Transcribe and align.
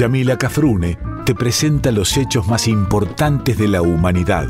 Yamila 0.00 0.38
Cafrune 0.38 0.96
te 1.26 1.34
presenta 1.34 1.92
los 1.92 2.16
hechos 2.16 2.48
más 2.48 2.68
importantes 2.68 3.58
de 3.58 3.68
la 3.68 3.82
humanidad. 3.82 4.48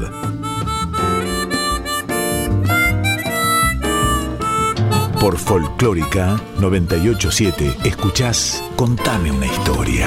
Por 5.19 5.37
Folclórica 5.39 6.41
987 6.61 7.79
escuchás 7.83 8.63
Contame 8.77 9.33
una 9.33 9.47
historia. 9.47 10.07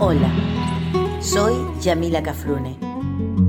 Hola, 0.00 0.32
soy 1.20 1.54
Yamila 1.80 2.24
Cafrune 2.24 2.87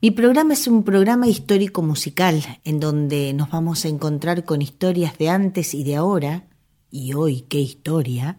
Mi 0.00 0.12
programa 0.12 0.52
es 0.52 0.68
un 0.68 0.84
programa 0.84 1.26
histórico 1.26 1.82
musical 1.82 2.60
en 2.62 2.78
donde 2.78 3.32
nos 3.32 3.50
vamos 3.50 3.84
a 3.84 3.88
encontrar 3.88 4.44
con 4.44 4.62
historias 4.62 5.18
de 5.18 5.28
antes 5.28 5.74
y 5.74 5.82
de 5.82 5.96
ahora, 5.96 6.44
y 6.88 7.14
hoy 7.14 7.40
qué 7.48 7.58
historia, 7.58 8.38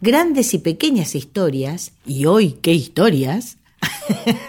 grandes 0.00 0.52
y 0.52 0.58
pequeñas 0.58 1.14
historias, 1.14 1.92
y 2.04 2.26
hoy 2.26 2.58
qué 2.60 2.72
historias, 2.72 3.58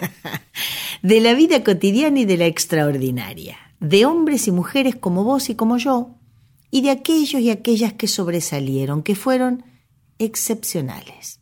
de 1.02 1.20
la 1.20 1.32
vida 1.34 1.62
cotidiana 1.62 2.18
y 2.18 2.24
de 2.24 2.38
la 2.38 2.46
extraordinaria, 2.46 3.56
de 3.78 4.04
hombres 4.04 4.48
y 4.48 4.50
mujeres 4.50 4.96
como 4.96 5.22
vos 5.22 5.48
y 5.48 5.54
como 5.54 5.76
yo, 5.78 6.16
y 6.72 6.80
de 6.80 6.90
aquellos 6.90 7.40
y 7.40 7.50
aquellas 7.50 7.92
que 7.92 8.08
sobresalieron, 8.08 9.04
que 9.04 9.14
fueron 9.14 9.64
excepcionales. 10.18 11.38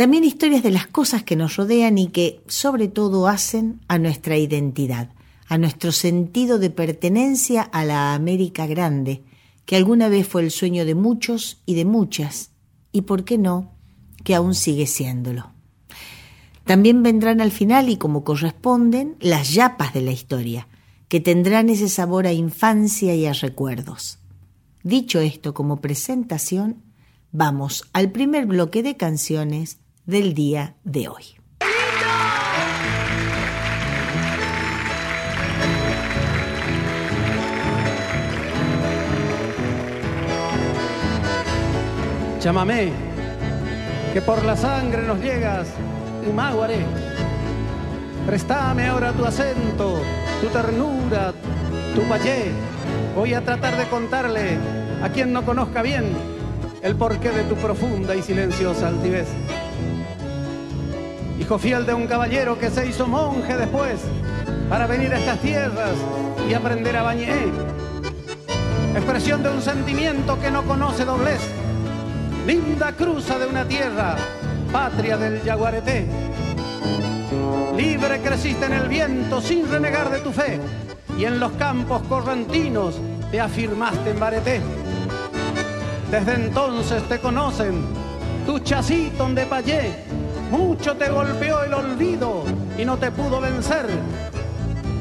También 0.00 0.24
historias 0.24 0.62
de 0.62 0.70
las 0.70 0.86
cosas 0.86 1.24
que 1.24 1.36
nos 1.36 1.56
rodean 1.56 1.98
y 1.98 2.06
que 2.06 2.42
sobre 2.46 2.88
todo 2.88 3.28
hacen 3.28 3.82
a 3.86 3.98
nuestra 3.98 4.38
identidad, 4.38 5.10
a 5.46 5.58
nuestro 5.58 5.92
sentido 5.92 6.58
de 6.58 6.70
pertenencia 6.70 7.60
a 7.60 7.84
la 7.84 8.14
América 8.14 8.66
Grande, 8.66 9.22
que 9.66 9.76
alguna 9.76 10.08
vez 10.08 10.26
fue 10.26 10.40
el 10.40 10.52
sueño 10.52 10.86
de 10.86 10.94
muchos 10.94 11.60
y 11.66 11.74
de 11.74 11.84
muchas, 11.84 12.50
y 12.92 13.02
por 13.02 13.24
qué 13.24 13.36
no, 13.36 13.72
que 14.24 14.34
aún 14.34 14.54
sigue 14.54 14.86
siéndolo. 14.86 15.52
También 16.64 17.02
vendrán 17.02 17.42
al 17.42 17.50
final, 17.50 17.90
y 17.90 17.98
como 17.98 18.24
corresponden, 18.24 19.16
las 19.20 19.52
yapas 19.52 19.92
de 19.92 20.00
la 20.00 20.12
historia, 20.12 20.66
que 21.08 21.20
tendrán 21.20 21.68
ese 21.68 21.90
sabor 21.90 22.26
a 22.26 22.32
infancia 22.32 23.14
y 23.14 23.26
a 23.26 23.34
recuerdos. 23.34 24.18
Dicho 24.82 25.20
esto 25.20 25.52
como 25.52 25.82
presentación, 25.82 26.84
vamos 27.32 27.84
al 27.92 28.10
primer 28.10 28.46
bloque 28.46 28.82
de 28.82 28.96
canciones 28.96 29.76
del 30.10 30.34
día 30.34 30.74
de 30.82 31.08
hoy. 31.08 31.22
Llámame, 42.40 42.90
que 44.12 44.20
por 44.22 44.44
la 44.44 44.56
sangre 44.56 45.02
nos 45.02 45.20
llegas, 45.20 45.68
Maguaré. 46.34 46.84
Préstame 48.26 48.88
ahora 48.88 49.12
tu 49.12 49.24
acento, 49.24 50.00
tu 50.40 50.48
ternura, 50.48 51.32
tu 51.94 52.02
payé. 52.08 52.50
Voy 53.14 53.34
a 53.34 53.44
tratar 53.44 53.76
de 53.76 53.84
contarle 53.84 54.58
a 55.02 55.08
quien 55.10 55.32
no 55.32 55.44
conozca 55.44 55.82
bien 55.82 56.12
el 56.82 56.96
porqué 56.96 57.30
de 57.30 57.44
tu 57.44 57.54
profunda 57.54 58.16
y 58.16 58.22
silenciosa 58.22 58.88
altivez 58.88 59.28
hijo 61.40 61.58
fiel 61.58 61.86
de 61.86 61.94
un 61.94 62.06
caballero 62.06 62.58
que 62.58 62.70
se 62.70 62.86
hizo 62.86 63.06
monje 63.06 63.56
después 63.56 64.00
para 64.68 64.86
venir 64.86 65.12
a 65.12 65.18
estas 65.18 65.38
tierras 65.40 65.94
y 66.48 66.54
aprender 66.54 66.96
a 66.96 67.02
bañar. 67.02 67.48
Expresión 68.94 69.42
de 69.42 69.48
un 69.48 69.62
sentimiento 69.62 70.38
que 70.38 70.50
no 70.50 70.62
conoce 70.64 71.04
doblez. 71.04 71.40
Linda 72.46 72.92
cruza 72.92 73.38
de 73.38 73.46
una 73.46 73.64
tierra, 73.64 74.16
patria 74.70 75.16
del 75.16 75.42
yaguareté. 75.42 76.06
Libre 77.76 78.20
creciste 78.20 78.66
en 78.66 78.74
el 78.74 78.88
viento 78.88 79.40
sin 79.40 79.68
renegar 79.68 80.10
de 80.10 80.18
tu 80.18 80.32
fe 80.32 80.60
y 81.16 81.24
en 81.24 81.40
los 81.40 81.52
campos 81.52 82.02
correntinos 82.08 82.96
te 83.30 83.40
afirmaste 83.40 84.10
en 84.10 84.20
Bareté. 84.20 84.60
Desde 86.10 86.34
entonces 86.34 87.02
te 87.04 87.18
conocen 87.18 87.84
tu 88.46 88.58
chacito 88.58 89.28
de 89.28 89.46
payé 89.46 89.94
mucho 90.50 90.96
te 90.96 91.08
golpeó 91.08 91.62
el 91.62 91.74
olvido 91.74 92.44
y 92.76 92.84
no 92.84 92.96
te 92.96 93.10
pudo 93.10 93.40
vencer. 93.40 93.86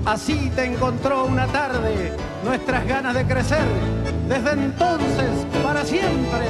Así 0.06 0.52
te 0.56 0.66
encontró 0.66 1.26
una 1.26 1.48
tarde 1.48 2.14
nuestras 2.44 2.88
ganas 2.88 3.14
de 3.14 3.26
crecer. 3.26 3.66
Desde 4.28 4.52
entonces, 4.52 5.30
para 5.64 5.84
siempre, 5.84 6.48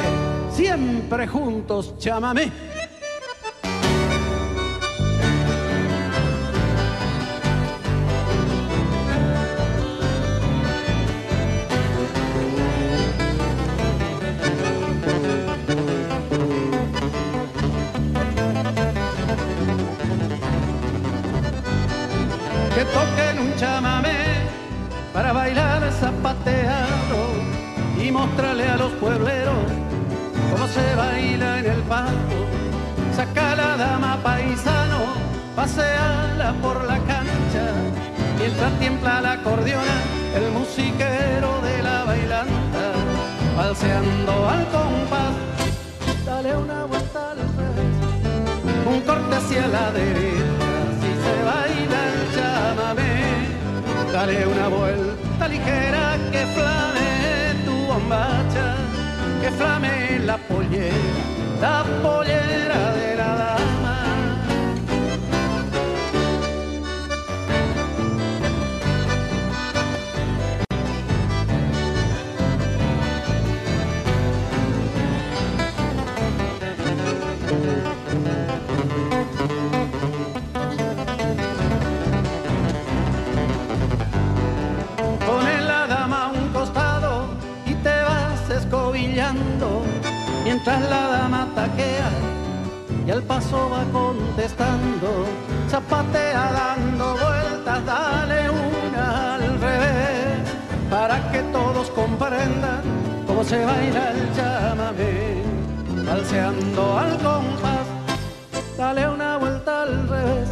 siempre 0.51 1.27
juntos, 1.27 1.95
chámame. 1.97 2.51
Mostrarle 28.11 28.67
a 28.67 28.77
los 28.77 28.91
puebleros 28.93 29.63
cómo 30.51 30.67
se 30.67 30.95
baila 30.95 31.59
en 31.59 31.65
el 31.65 31.81
pasto. 31.83 32.37
Saca 33.15 33.55
la 33.55 33.77
dama 33.77 34.19
paisano, 34.23 34.99
paseala 35.55 36.53
por 36.61 36.83
la 36.85 36.97
cancha, 37.11 37.65
mientras 38.37 38.71
tiembla 38.79 39.21
la 39.21 39.31
acordeona, 39.33 39.97
el 40.35 40.51
musiquero 40.51 41.61
de 41.61 41.83
la 41.83 42.03
bailanta, 42.05 42.85
balseando 43.57 44.49
al 44.49 44.63
compás. 44.75 45.33
Dale 46.25 46.55
una 46.55 46.85
vuelta 46.85 47.31
al 47.31 47.37
revés, 47.59 47.95
un 48.85 49.01
corte 49.01 49.35
hacia 49.35 49.67
la 49.67 49.91
derecha, 49.91 50.79
si 51.01 51.11
se 51.23 51.35
baila 51.49 51.99
el 52.13 52.21
chamamé, 52.35 54.11
dale 54.13 54.47
una 54.47 54.67
vuelta 54.67 55.28
ligera 55.47 56.17
que 56.31 56.45
flame 56.55 57.09
bombacha 57.89 58.75
que 59.41 59.49
flame 59.51 60.19
la 60.19 60.37
pollera, 60.37 60.95
la 61.61 61.83
pollera 62.03 62.93
de 62.97 63.08
mientras 90.59 90.89
la 90.89 91.07
dama 91.07 91.47
taquea 91.55 92.09
y 93.07 93.11
al 93.11 93.23
paso 93.23 93.69
va 93.69 93.83
contestando, 93.91 95.25
zapatea 95.69 96.51
dando 96.51 97.13
vueltas, 97.13 97.85
dale 97.85 98.49
una 98.49 99.35
al 99.35 99.61
revés, 99.61 100.49
para 100.89 101.31
que 101.31 101.39
todos 101.53 101.89
comprendan 101.91 102.81
cómo 103.25 103.43
se 103.43 103.63
baila 103.63 104.11
el 104.11 104.35
chamamé, 104.35 105.43
balseando 106.05 106.99
al 106.99 107.17
compás, 107.19 107.87
dale 108.77 109.07
una 109.07 109.37
vuelta 109.37 109.83
al 109.83 110.09
revés, 110.09 110.49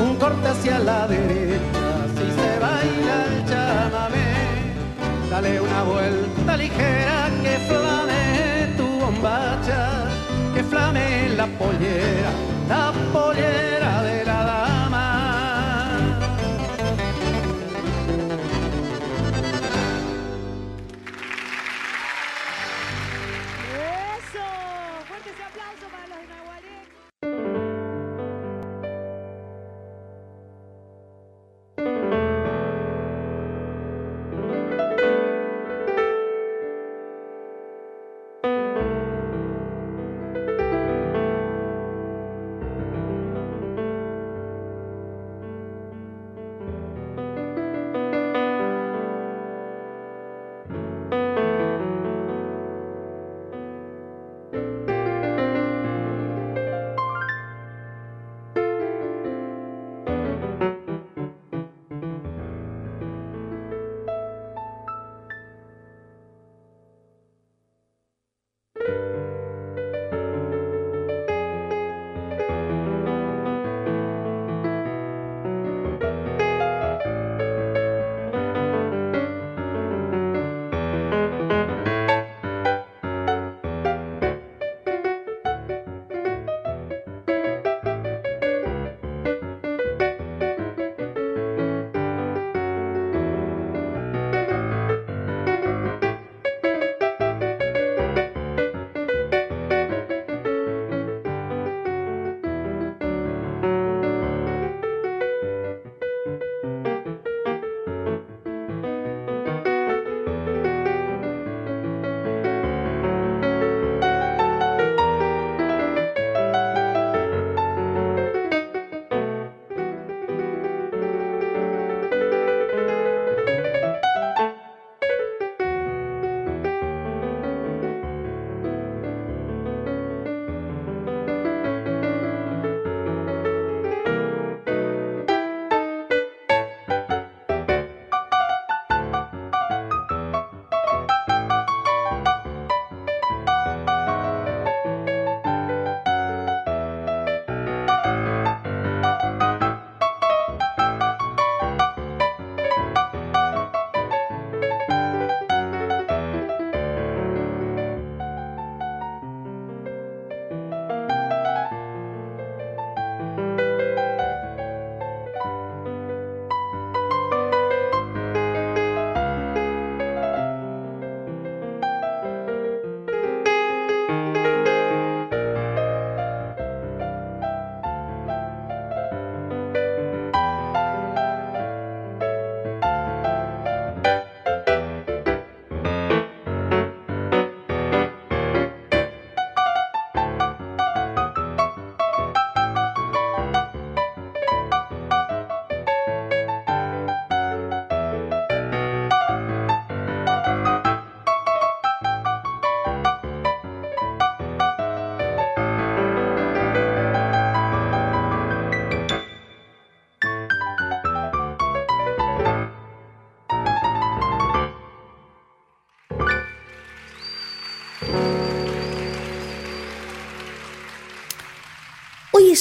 un 0.00 0.16
corte 0.16 0.48
hacia 0.48 0.78
la 0.80 1.08
derecha, 1.08 1.86
si 2.14 2.60
baila 2.60 3.24
el 3.30 3.44
chamamé. 3.46 4.34
Dale 5.30 5.60
una 5.60 5.82
vuelta 5.82 6.56
ligera 6.56 7.28
que 7.42 7.58
flame 7.66 8.63
que 10.54 10.62
flame 10.62 11.30
la 11.34 11.46
pollera, 11.46 12.30
la 12.68 12.92
pollera 13.10 14.02
de 14.02 14.24
la 14.26 14.33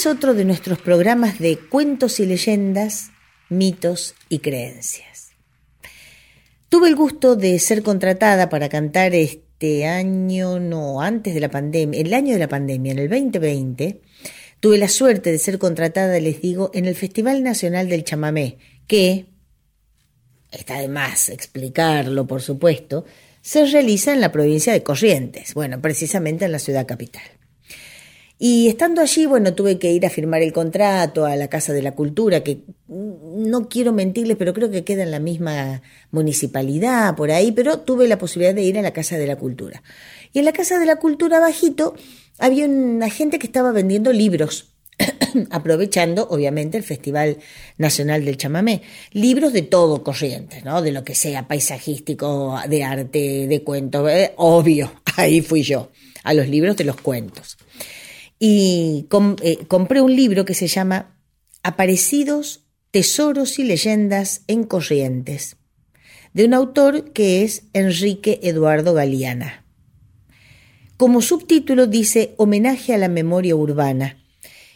otro 0.06 0.34
de 0.34 0.46
nuestros 0.46 0.80
programas 0.80 1.40
de 1.40 1.58
cuentos 1.58 2.20
y 2.20 2.26
leyendas, 2.26 3.12
mitos 3.50 4.16
y 4.30 4.40
creencias. 4.40 5.32
Tuve 6.70 6.88
el 6.88 6.96
gusto 6.96 7.36
de 7.36 7.60
ser 7.60 7.84
contratada 7.84 8.50
para 8.50 8.70
cantar 8.70 9.14
este 9.14 9.86
año, 9.86 10.60
no, 10.60 11.02
antes 11.02 11.34
de 11.34 11.40
la 11.40 11.50
pandemia, 11.50 12.02
el 12.02 12.14
año 12.14 12.34
de 12.34 12.40
la 12.40 12.48
pandemia, 12.48 12.94
en 12.94 13.00
el 13.00 13.10
2020. 13.10 14.02
Tuve 14.60 14.78
la 14.78 14.88
suerte 14.88 15.32
de 15.32 15.38
ser 15.38 15.60
contratada, 15.60 16.20
les 16.20 16.42
digo, 16.42 16.72
en 16.74 16.86
el 16.86 16.96
Festival 16.96 17.44
Nacional 17.44 17.90
del 17.90 18.04
Chamamé, 18.04 18.58
que, 18.88 19.28
está 20.52 20.80
de 20.80 20.88
más 20.88 21.30
explicarlo, 21.30 22.26
por 22.26 22.42
supuesto, 22.42 23.06
se 23.42 23.66
realiza 23.66 24.14
en 24.14 24.22
la 24.22 24.32
provincia 24.32 24.74
de 24.74 24.84
Corrientes, 24.84 25.54
bueno, 25.54 25.82
precisamente 25.82 26.46
en 26.46 26.54
la 26.54 26.60
ciudad 26.60 26.88
capital. 26.88 27.24
Y 28.46 28.68
estando 28.68 29.00
allí, 29.00 29.26
bueno, 29.26 29.54
tuve 29.54 29.80
que 29.80 29.94
ir 29.94 30.06
a 30.06 30.10
firmar 30.10 30.42
el 30.42 30.52
contrato 30.52 31.26
a 31.26 31.38
la 31.38 31.48
Casa 31.48 31.72
de 31.72 31.82
la 31.82 31.94
Cultura, 31.94 32.44
que 32.44 32.60
no 32.90 33.70
quiero 33.70 33.94
mentirles, 33.94 34.36
pero 34.36 34.54
creo 34.54 34.70
que 34.70 34.84
queda 34.84 35.04
en 35.04 35.12
la 35.12 35.22
misma 35.22 35.82
municipalidad, 36.12 37.16
por 37.16 37.32
ahí, 37.32 37.54
pero 37.54 37.80
tuve 37.80 38.06
la 38.06 38.18
posibilidad 38.18 38.54
de 38.54 38.64
ir 38.64 38.78
a 38.78 38.82
la 38.82 38.92
Casa 38.92 39.18
de 39.18 39.28
la 39.28 39.38
Cultura. 39.38 39.82
Y 40.34 40.40
en 40.40 40.46
la 40.46 40.52
Casa 40.52 40.78
de 40.78 40.86
la 40.86 40.98
Cultura, 40.98 41.40
bajito, 41.40 41.96
había 42.38 42.66
una 42.66 43.10
gente 43.10 43.40
que 43.40 43.48
estaba 43.48 43.72
vendiendo 43.72 44.12
libros, 44.12 44.74
aprovechando, 45.50 46.28
obviamente, 46.30 46.78
el 46.78 46.84
Festival 46.84 47.38
Nacional 47.78 48.26
del 48.26 48.36
Chamamé. 48.36 48.82
Libros 49.14 49.54
de 49.54 49.62
todo 49.62 50.04
corriente, 50.04 50.62
¿no? 50.66 50.82
De 50.82 50.92
lo 50.92 51.06
que 51.06 51.16
sea, 51.16 51.48
paisajístico, 51.48 52.60
de 52.68 52.84
arte, 52.84 53.48
de 53.48 53.64
cuentos, 53.64 54.12
eh, 54.12 54.34
obvio, 54.36 54.92
ahí 55.16 55.40
fui 55.40 55.64
yo, 55.64 55.92
a 56.26 56.34
los 56.34 56.50
libros 56.50 56.76
de 56.76 56.84
los 56.84 57.00
cuentos 57.00 57.56
y 58.40 59.08
eh, 59.42 59.58
compré 59.68 60.02
un 60.02 60.16
libro 60.16 60.46
que 60.46 60.54
se 60.54 60.68
llama 60.68 61.18
Aparecidos, 61.64 62.66
Tesoros 62.92 63.60
y 63.60 63.64
Leyendas 63.64 64.42
en 64.48 64.64
Corrientes, 64.64 65.58
de 66.34 66.46
un 66.46 66.54
autor 66.54 67.12
que 67.12 67.44
es 67.44 67.64
Enrique 67.74 68.40
Eduardo 68.44 68.94
Galeana. 68.94 69.64
Como 70.98 71.22
subtítulo 71.22 71.88
dice 71.88 72.34
Homenaje 72.38 72.94
a 72.94 72.98
la 72.98 73.10
memoria 73.10 73.56
urbana. 73.56 74.18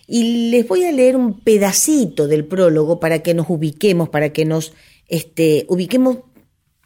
Y 0.07 0.49
les 0.49 0.67
voy 0.67 0.85
a 0.85 0.91
leer 0.91 1.15
un 1.15 1.41
pedacito 1.41 2.27
del 2.27 2.45
prólogo 2.45 2.99
para 2.99 3.19
que 3.19 3.33
nos 3.33 3.49
ubiquemos, 3.49 4.09
para 4.09 4.31
que 4.31 4.45
nos 4.45 4.73
este, 5.07 5.65
ubiquemos 5.69 6.19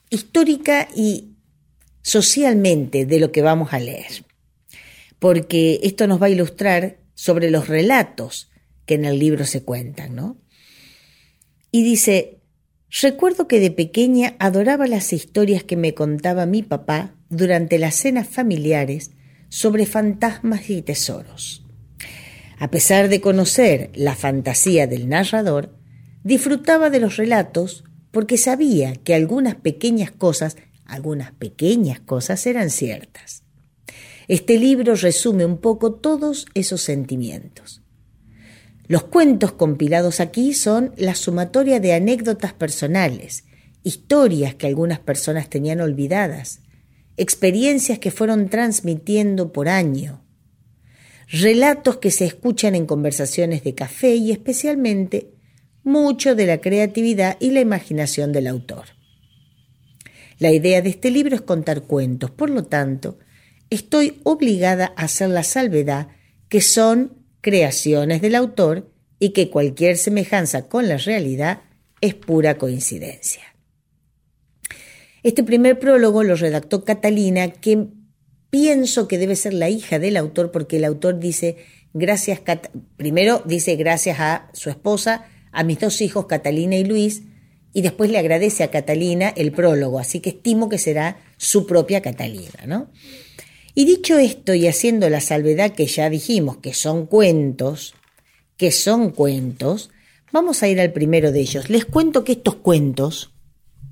histórica 0.10 0.88
y 0.96 1.32
socialmente 2.02 3.06
de 3.06 3.20
lo 3.20 3.32
que 3.32 3.42
vamos 3.42 3.74
a 3.74 3.80
leer, 3.80 4.26
porque 5.22 5.82
esto 5.84 6.08
nos 6.08 6.20
va 6.20 6.26
a 6.26 6.32
ilustrar 6.32 6.98
sobre 7.14 7.52
los 7.52 7.68
relatos 7.68 8.50
que 8.88 8.96
en 8.96 9.06
el 9.06 9.20
libro 9.20 9.46
se 9.46 9.64
cuentan, 9.64 10.16
¿no? 10.16 10.42
Y 11.70 11.84
dice, 11.84 12.42
recuerdo 13.04 13.48
que 13.48 13.60
de 13.60 13.70
pequeña 13.70 14.36
adoraba 14.40 14.88
las 14.88 15.14
historias 15.14 15.64
que 15.64 15.78
me 15.78 15.94
contaba 15.94 16.48
mi 16.48 16.64
papá 16.64 17.14
durante 17.30 17.78
las 17.78 17.98
cenas 17.98 18.30
familiares 18.30 19.12
sobre 19.48 19.86
fantasmas 19.86 20.72
y 20.72 20.82
tesoros. 20.82 21.68
A 22.58 22.72
pesar 22.72 23.08
de 23.08 23.22
conocer 23.22 23.92
la 23.94 24.16
fantasía 24.16 24.88
del 24.88 25.08
narrador, 25.08 25.78
disfrutaba 26.24 26.90
de 26.90 27.00
los 27.00 27.18
relatos 27.18 27.84
porque 28.10 28.40
sabía 28.40 28.96
que 28.96 29.14
algunas 29.14 29.54
pequeñas 29.54 30.10
cosas, 30.10 30.58
algunas 30.84 31.32
pequeñas 31.32 32.00
cosas 32.00 32.48
eran 32.48 32.72
ciertas. 32.72 33.41
Este 34.32 34.58
libro 34.58 34.96
resume 34.96 35.44
un 35.44 35.58
poco 35.58 35.96
todos 35.96 36.46
esos 36.54 36.82
sentimientos. 36.82 37.82
Los 38.88 39.04
cuentos 39.04 39.52
compilados 39.52 40.22
aquí 40.22 40.54
son 40.54 40.94
la 40.96 41.16
sumatoria 41.16 41.82
de 41.82 41.92
anécdotas 41.92 42.54
personales, 42.54 43.44
historias 43.84 44.56
que 44.56 44.68
algunas 44.68 45.00
personas 45.00 45.50
tenían 45.50 45.82
olvidadas, 45.82 46.62
experiencias 47.18 48.00
que 48.00 48.10
fueron 48.10 48.48
transmitiendo 48.48 49.52
por 49.52 49.68
año, 49.68 50.24
relatos 51.28 51.98
que 51.98 52.10
se 52.10 52.24
escuchan 52.24 52.74
en 52.74 52.86
conversaciones 52.86 53.66
de 53.66 53.76
café 53.76 54.16
y 54.16 54.32
especialmente 54.32 55.34
mucho 55.84 56.36
de 56.36 56.46
la 56.46 56.62
creatividad 56.62 57.36
y 57.42 57.52
la 57.52 57.60
imaginación 57.60 58.32
del 58.32 58.48
autor. 58.48 58.86
La 60.40 60.54
idea 60.54 60.82
de 60.82 60.92
este 60.92 61.12
libro 61.12 61.36
es 61.36 61.42
contar 61.42 61.82
cuentos, 61.82 62.32
por 62.32 62.50
lo 62.50 62.64
tanto, 62.64 63.18
estoy 63.72 64.20
obligada 64.24 64.94
a 64.96 65.06
hacer 65.06 65.30
la 65.30 65.44
salvedad 65.44 66.10
que 66.50 66.62
son 66.62 67.26
creaciones 67.42 68.22
del 68.22 68.36
autor 68.36 68.92
y 69.18 69.30
que 69.30 69.50
cualquier 69.50 69.98
semejanza 69.98 70.68
con 70.68 70.88
la 70.88 70.98
realidad 70.98 71.62
es 72.02 72.14
pura 72.14 72.58
coincidencia. 72.58 73.42
Este 75.24 75.44
primer 75.44 75.80
prólogo 75.80 76.24
lo 76.24 76.36
redactó 76.36 76.84
Catalina, 76.84 77.50
que 77.52 77.88
pienso 78.50 79.08
que 79.08 79.18
debe 79.18 79.36
ser 79.36 79.54
la 79.54 79.70
hija 79.70 80.00
del 80.00 80.18
autor, 80.18 80.52
porque 80.52 80.78
el 80.78 80.86
autor 80.86 81.20
dice, 81.20 81.58
gracias, 81.94 82.42
primero 82.98 83.42
dice 83.46 83.76
gracias 83.76 84.20
a 84.20 84.50
su 84.54 84.70
esposa, 84.70 85.28
a 85.52 85.64
mis 85.64 85.80
dos 85.80 86.02
hijos, 86.02 86.26
Catalina 86.26 86.76
y 86.76 86.84
Luis, 86.84 87.24
y 87.74 87.84
después 87.84 88.10
le 88.12 88.18
agradece 88.18 88.64
a 88.64 88.72
Catalina 88.72 89.30
el 89.30 89.52
prólogo, 89.52 90.00
así 90.00 90.20
que 90.20 90.32
estimo 90.32 90.68
que 90.68 90.78
será 90.78 91.22
su 91.38 91.66
propia 91.66 92.02
Catalina, 92.02 92.66
¿no? 92.66 92.92
Y 93.74 93.86
dicho 93.86 94.18
esto 94.18 94.54
y 94.54 94.68
haciendo 94.68 95.10
la 95.10 95.22
salvedad 95.22 95.72
que 95.72 95.86
ya 95.86 96.10
dijimos, 96.10 96.58
que 96.58 96.74
son 96.74 97.06
cuentos, 97.06 97.94
que 98.58 98.72
son 98.72 99.12
cuentos, 99.12 99.92
vamos 100.32 100.62
a 100.64 100.68
ir 100.68 100.80
al 100.82 100.92
primero 100.92 101.32
de 101.32 101.40
ellos. 101.40 101.70
Les 101.70 101.86
cuento 101.86 102.24
que 102.24 102.34
estos 102.34 102.56
cuentos, 102.56 103.32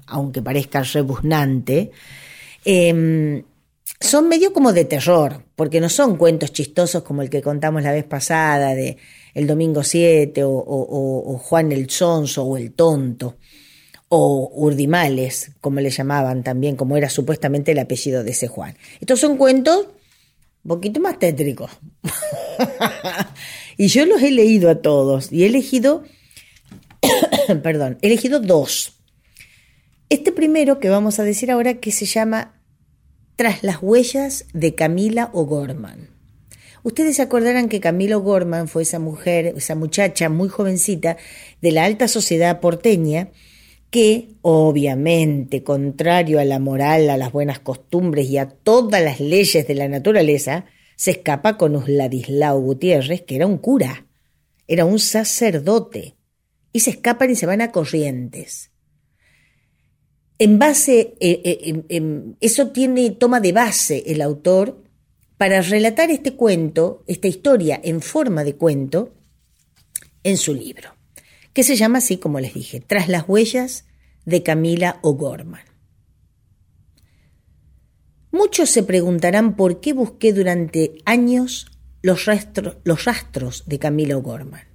aunque 0.05 0.41
parezca 0.41 0.83
rebuznante, 0.83 1.91
em, 2.65 3.43
son 4.01 4.27
medio 4.27 4.53
como 4.53 4.74
de 4.74 4.86
terror, 4.86 5.43
porque 5.55 5.81
no 5.81 5.89
son 5.89 6.17
cuentos 6.17 6.51
chistosos 6.51 7.03
como 7.03 7.21
el 7.21 7.29
que 7.29 7.41
contamos 7.41 7.83
la 7.83 7.91
vez 7.91 8.05
pasada 8.05 8.75
de 8.75 8.98
El 9.33 9.48
Domingo 9.48 9.83
7 9.83 10.43
o, 10.43 10.51
o 10.51 11.38
Juan 11.38 11.71
el 11.71 11.89
Sonso 11.89 12.43
o 12.43 12.57
el 12.57 12.74
Tonto 12.74 13.38
o 14.10 14.51
Urdimales, 14.54 15.51
como 15.62 15.80
le 15.80 15.92
llamaban 15.92 16.44
también, 16.44 16.75
como 16.75 16.98
era 16.98 17.10
supuestamente 17.10 17.72
el 17.72 17.80
apellido 17.80 18.24
de 18.24 18.32
ese 18.32 18.48
Juan. 18.48 18.75
Estos 19.00 19.20
son 19.20 19.38
cuentos 19.38 19.88
un 20.63 20.70
poquito 20.70 21.00
más 21.00 21.20
tétricos. 21.20 21.72
y 23.78 23.88
yo 23.88 24.06
los 24.06 24.22
he 24.22 24.32
leído 24.32 24.70
a 24.70 24.82
todos 24.82 25.32
y 25.32 25.44
he 25.44 25.46
elegido, 25.46 26.04
perdón, 27.63 27.98
he 28.01 28.08
elegido 28.08 28.39
dos. 28.39 28.94
Este 30.10 30.32
primero 30.32 30.80
que 30.80 30.89
vamos 30.89 31.20
a 31.20 31.24
decir 31.24 31.51
ahora 31.51 31.75
que 31.75 31.92
se 31.92 32.06
llama 32.06 32.60
Tras 33.36 33.63
las 33.63 33.78
huellas 33.82 34.46
de 34.54 34.74
Camila 34.74 35.30
O'Gorman. 35.34 36.10
Ustedes 36.82 37.18
se 37.18 37.22
acordarán 37.22 37.70
que 37.70 37.80
Camila 37.80 38.18
O'Gorman 38.18 38.68
fue 38.68 38.84
esa 38.84 39.00
mujer, 39.00 39.54
esa 39.58 39.75
muchacha 39.75 40.30
muy 40.30 40.50
jovencita 40.50 41.18
de 41.62 41.72
la 41.72 41.86
alta 41.86 42.08
sociedad 42.08 42.60
porteña, 42.60 43.30
que, 43.89 44.36
obviamente, 44.41 45.63
contrario 45.63 46.39
a 46.39 46.46
la 46.46 46.60
moral, 46.60 47.10
a 47.10 47.17
las 47.17 47.31
buenas 47.31 47.60
costumbres 47.60 48.29
y 48.29 48.38
a 48.38 48.48
todas 48.48 49.01
las 49.01 49.19
leyes 49.19 49.67
de 49.67 49.75
la 49.75 49.88
naturaleza, 49.88 50.65
se 50.96 51.12
escapa 51.12 51.58
con 51.58 51.84
Ladislao 51.88 52.60
Gutiérrez, 52.60 53.24
que 53.24 53.36
era 53.36 53.48
un 53.48 53.58
cura, 53.58 54.05
era 54.67 54.86
un 54.86 55.00
sacerdote, 55.00 56.15
y 56.72 56.81
se 56.81 56.91
escapan 56.91 57.31
y 57.31 57.36
se 57.36 57.48
van 57.48 57.62
a 57.62 57.72
Corrientes. 57.72 58.69
En 60.38 60.60
base, 60.60 61.15
eh, 61.19 61.84
eh, 61.89 62.34
eso 62.39 62.69
tiene, 62.69 63.12
toma 63.12 63.39
de 63.39 63.51
base 63.51 64.03
el 64.05 64.22
autor 64.22 64.84
para 65.38 65.62
relatar 65.62 66.12
este 66.12 66.36
cuento, 66.36 67.03
esta 67.08 67.27
historia 67.27 67.79
en 67.84 68.01
forma 68.01 68.43
de 68.43 68.55
cuento, 68.55 69.13
en 70.24 70.38
su 70.38 70.53
libro 70.53 70.99
que 71.53 71.63
se 71.63 71.75
llama 71.75 72.00
así 72.00 72.18
como 72.18 72.39
les 72.39 72.53
dije, 72.53 72.79
Tras 72.79 73.08
las 73.08 73.27
huellas 73.27 73.86
de 74.25 74.44
Camila 74.44 75.00
O'Gorman. 75.01 75.63
Muchos 78.32 78.70
se 78.70 78.84
preguntarán 78.84 79.56
por 79.56 79.82
qué 79.82 79.94
busqué 79.94 80.34
durante 80.34 80.98
años 81.06 81.65
los, 82.01 82.25
rastros 82.25 83.63
de 83.65 83.79
Camila 83.79 84.18
O'Gorman, 84.18 84.68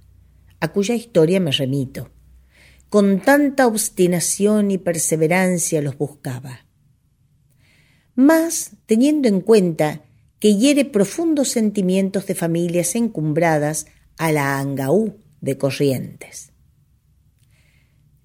a 0.59 0.71
cuya 0.71 0.93
historia 0.93 1.39
me 1.39 1.51
remito. 1.51 2.11
Con 2.89 3.21
tanta 3.21 3.65
obstinación 3.65 4.71
y 4.71 4.77
perseverancia 4.77 5.81
los 5.81 5.97
buscaba. 5.97 6.65
Más 8.13 8.71
teniendo 8.85 9.27
en 9.27 9.41
cuenta 9.41 10.03
que 10.39 10.57
hiere 10.57 10.85
profundos 10.85 11.49
sentimientos 11.49 12.27
de 12.27 12.35
familias 12.35 12.95
encumbradas 12.95 13.87
a 14.17 14.31
la 14.31 14.59
Angaú 14.59 15.17
de 15.41 15.57
Corrientes. 15.57 16.51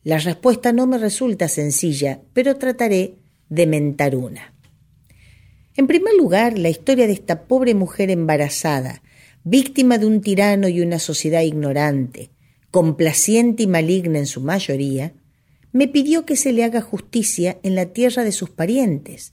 La 0.03 0.19
respuesta 0.19 0.73
no 0.73 0.87
me 0.87 0.97
resulta 0.97 1.49
sencilla, 1.49 2.23
pero 2.33 2.57
trataré 2.57 3.17
de 3.49 3.67
mentar 3.67 4.17
una. 4.17 4.55
En 5.77 5.87
primer 5.87 6.15
lugar, 6.15 6.59
la 6.59 6.71
historia 6.71 7.07
de 7.07 7.13
esta 7.13 7.45
pobre 7.45 7.75
mujer 7.75 8.11
embarazada, 8.11 9.03
víctima 9.45 9.99
de 9.99 10.07
un 10.07 10.21
tirano 10.21 10.69
y 10.69 10.81
una 10.81 10.99
sociedad 10.99 11.43
ignorante, 11.43 12.31
complaciente 12.71 13.65
y 13.65 13.67
maligna 13.67 14.19
en 14.19 14.27
su 14.27 14.41
mayoría, 14.41 15.13
me 15.73 15.87
pidió 15.87 16.25
que 16.25 16.37
se 16.37 16.53
le 16.53 16.65
haga 16.65 16.81
justicia 16.81 17.59
en 17.63 17.75
la 17.75 17.87
tierra 17.87 18.25
de 18.25 18.33
sus 18.33 18.51
parientes, 18.51 19.33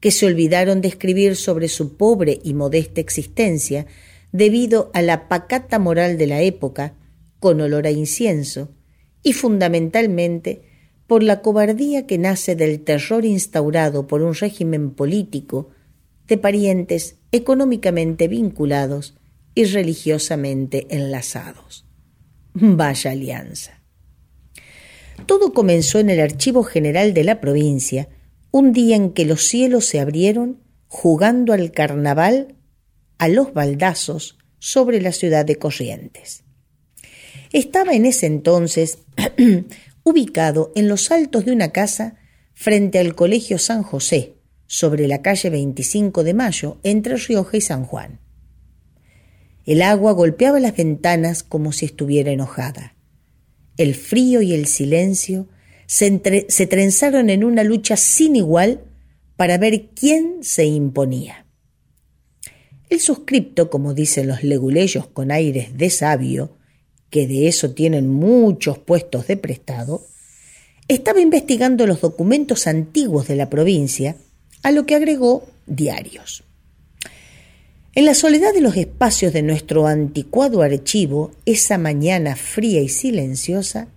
que 0.00 0.10
se 0.10 0.26
olvidaron 0.26 0.80
de 0.80 0.88
escribir 0.88 1.36
sobre 1.36 1.68
su 1.68 1.96
pobre 1.96 2.40
y 2.42 2.54
modesta 2.54 3.00
existencia 3.00 3.86
debido 4.32 4.90
a 4.94 5.02
la 5.02 5.28
pacata 5.28 5.78
moral 5.78 6.18
de 6.18 6.26
la 6.26 6.42
época, 6.42 6.94
con 7.38 7.60
olor 7.60 7.86
a 7.86 7.90
incienso, 7.90 8.75
y 9.26 9.32
fundamentalmente 9.32 10.62
por 11.08 11.24
la 11.24 11.42
cobardía 11.42 12.06
que 12.06 12.16
nace 12.16 12.54
del 12.54 12.84
terror 12.84 13.24
instaurado 13.24 14.06
por 14.06 14.22
un 14.22 14.34
régimen 14.34 14.92
político 14.92 15.70
de 16.28 16.38
parientes 16.38 17.16
económicamente 17.32 18.28
vinculados 18.28 19.16
y 19.52 19.64
religiosamente 19.64 20.86
enlazados. 20.90 21.84
Vaya 22.54 23.10
alianza. 23.10 23.82
Todo 25.26 25.52
comenzó 25.52 25.98
en 25.98 26.10
el 26.10 26.20
Archivo 26.20 26.62
General 26.62 27.12
de 27.12 27.24
la 27.24 27.40
provincia, 27.40 28.08
un 28.52 28.72
día 28.72 28.94
en 28.94 29.10
que 29.10 29.24
los 29.24 29.42
cielos 29.42 29.86
se 29.86 29.98
abrieron 29.98 30.62
jugando 30.86 31.52
al 31.52 31.72
carnaval 31.72 32.54
a 33.18 33.26
los 33.26 33.52
baldazos 33.52 34.38
sobre 34.60 35.00
la 35.00 35.10
ciudad 35.10 35.44
de 35.44 35.56
Corrientes. 35.56 36.45
Estaba 37.56 37.94
en 37.94 38.04
ese 38.04 38.26
entonces 38.26 38.98
ubicado 40.04 40.72
en 40.74 40.88
los 40.88 41.10
altos 41.10 41.46
de 41.46 41.52
una 41.52 41.72
casa 41.72 42.18
frente 42.52 42.98
al 42.98 43.14
Colegio 43.14 43.58
San 43.58 43.82
José, 43.82 44.34
sobre 44.66 45.08
la 45.08 45.22
calle 45.22 45.48
25 45.48 46.22
de 46.22 46.34
Mayo, 46.34 46.76
entre 46.82 47.16
Rioja 47.16 47.56
y 47.56 47.62
San 47.62 47.84
Juan. 47.84 48.20
El 49.64 49.80
agua 49.80 50.12
golpeaba 50.12 50.60
las 50.60 50.76
ventanas 50.76 51.42
como 51.42 51.72
si 51.72 51.86
estuviera 51.86 52.30
enojada. 52.30 52.94
El 53.78 53.94
frío 53.94 54.42
y 54.42 54.52
el 54.52 54.66
silencio 54.66 55.48
se, 55.86 56.44
se 56.50 56.66
trenzaron 56.66 57.30
en 57.30 57.42
una 57.42 57.64
lucha 57.64 57.96
sin 57.96 58.36
igual 58.36 58.84
para 59.34 59.56
ver 59.56 59.88
quién 59.94 60.40
se 60.42 60.66
imponía. 60.66 61.46
El 62.90 63.00
suscripto, 63.00 63.70
como 63.70 63.94
dicen 63.94 64.28
los 64.28 64.44
leguleyos 64.44 65.06
con 65.06 65.30
aires 65.30 65.78
de 65.78 65.88
sabio, 65.88 66.58
que 67.10 67.26
de 67.26 67.48
eso 67.48 67.70
tienen 67.72 68.08
muchos 68.08 68.78
puestos 68.78 69.26
de 69.26 69.36
prestado, 69.36 70.06
Estaba 70.88 71.20
investigando 71.20 71.84
los 71.84 72.00
documentos 72.00 72.68
antiguos 72.68 73.26
de 73.26 73.34
la 73.34 73.50
provincia, 73.50 74.14
a 74.62 74.70
lo 74.70 74.86
que 74.86 74.94
agregó 74.94 75.44
diarios. 75.66 76.44
En 77.96 78.04
la 78.04 78.14
soledad 78.14 78.52
de 78.54 78.60
los 78.60 78.76
espacios 78.76 79.32
de 79.32 79.42
nuestro 79.42 79.88
anticuado 79.88 80.62
archivo, 80.62 81.32
esa 81.44 81.76
mañana 81.76 82.36
fría 82.36 82.82
y 82.82 82.88
silenciosa, 82.88 83.88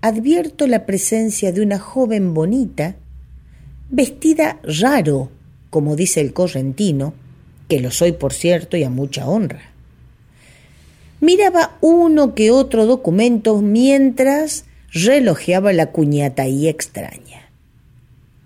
advierto 0.00 0.66
la 0.66 0.86
presencia 0.86 1.52
de 1.52 1.60
una 1.60 1.78
joven 1.78 2.32
bonita, 2.32 2.96
vestida 3.90 4.60
raro, 4.62 5.30
como 5.68 5.94
dice 5.94 6.22
el 6.22 6.32
correntino, 6.32 7.12
que 7.68 7.80
lo 7.80 7.90
soy 7.90 8.12
por 8.12 8.32
cierto 8.32 8.78
y 8.78 8.84
a 8.84 8.88
mucha 8.88 9.28
honra. 9.28 9.74
Miraba 11.20 11.76
uno 11.80 12.34
que 12.34 12.50
otro 12.50 12.86
documento 12.86 13.60
mientras 13.60 14.64
relojeaba 14.92 15.72
la 15.72 15.90
cuñata 15.92 16.46
y 16.46 16.68
extraña. 16.68 17.50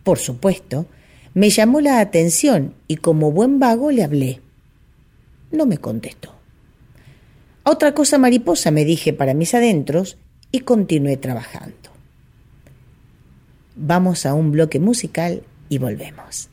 Por 0.03 0.19
supuesto, 0.19 0.87
me 1.35 1.51
llamó 1.51 1.81
la 1.81 2.01
atención 2.01 2.75
y 2.89 2.97
como 2.97 3.31
buen 3.31 3.59
vago 3.59 3.91
le 3.91 4.03
hablé. 4.03 4.41
No 5.51 5.67
me 5.67 5.79
contestó. 5.79 6.35
Otra 7.65 7.95
cosa 7.95 8.19
mariposa 8.19 8.71
me 8.71 8.85
dije 8.85 9.13
para 9.13 9.35
mis 9.35 9.55
adentros 9.55 10.17
y 10.51 10.61
continué 10.61 11.17
trabajando. 11.17 11.77
Vamos 13.77 14.27
a 14.27 14.35
un 14.35 14.51
bloque 14.51 14.81
musical 14.81 15.43
y 15.69 15.79
volvemos. 15.79 16.49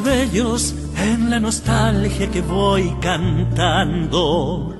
Bellos 0.00 0.74
en 0.96 1.30
la 1.30 1.40
nostalgia 1.40 2.30
que 2.30 2.42
voy 2.42 2.94
cantando. 3.00 4.76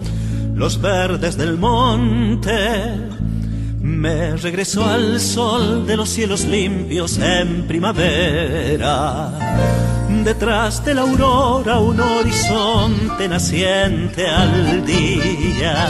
Los 0.54 0.80
verdes 0.80 1.36
del 1.36 1.58
monte 1.58 3.10
me 3.80 4.36
regresó 4.36 4.84
al 4.84 5.20
sol 5.20 5.86
de 5.86 5.96
los 5.96 6.08
cielos 6.08 6.44
limpios 6.44 7.18
en 7.18 7.66
primavera. 7.66 9.32
Detrás 10.24 10.84
de 10.84 10.94
la 10.94 11.02
aurora 11.02 11.78
un 11.78 12.00
horizonte 12.00 13.28
naciente 13.28 14.26
al 14.26 14.84
día. 14.84 15.88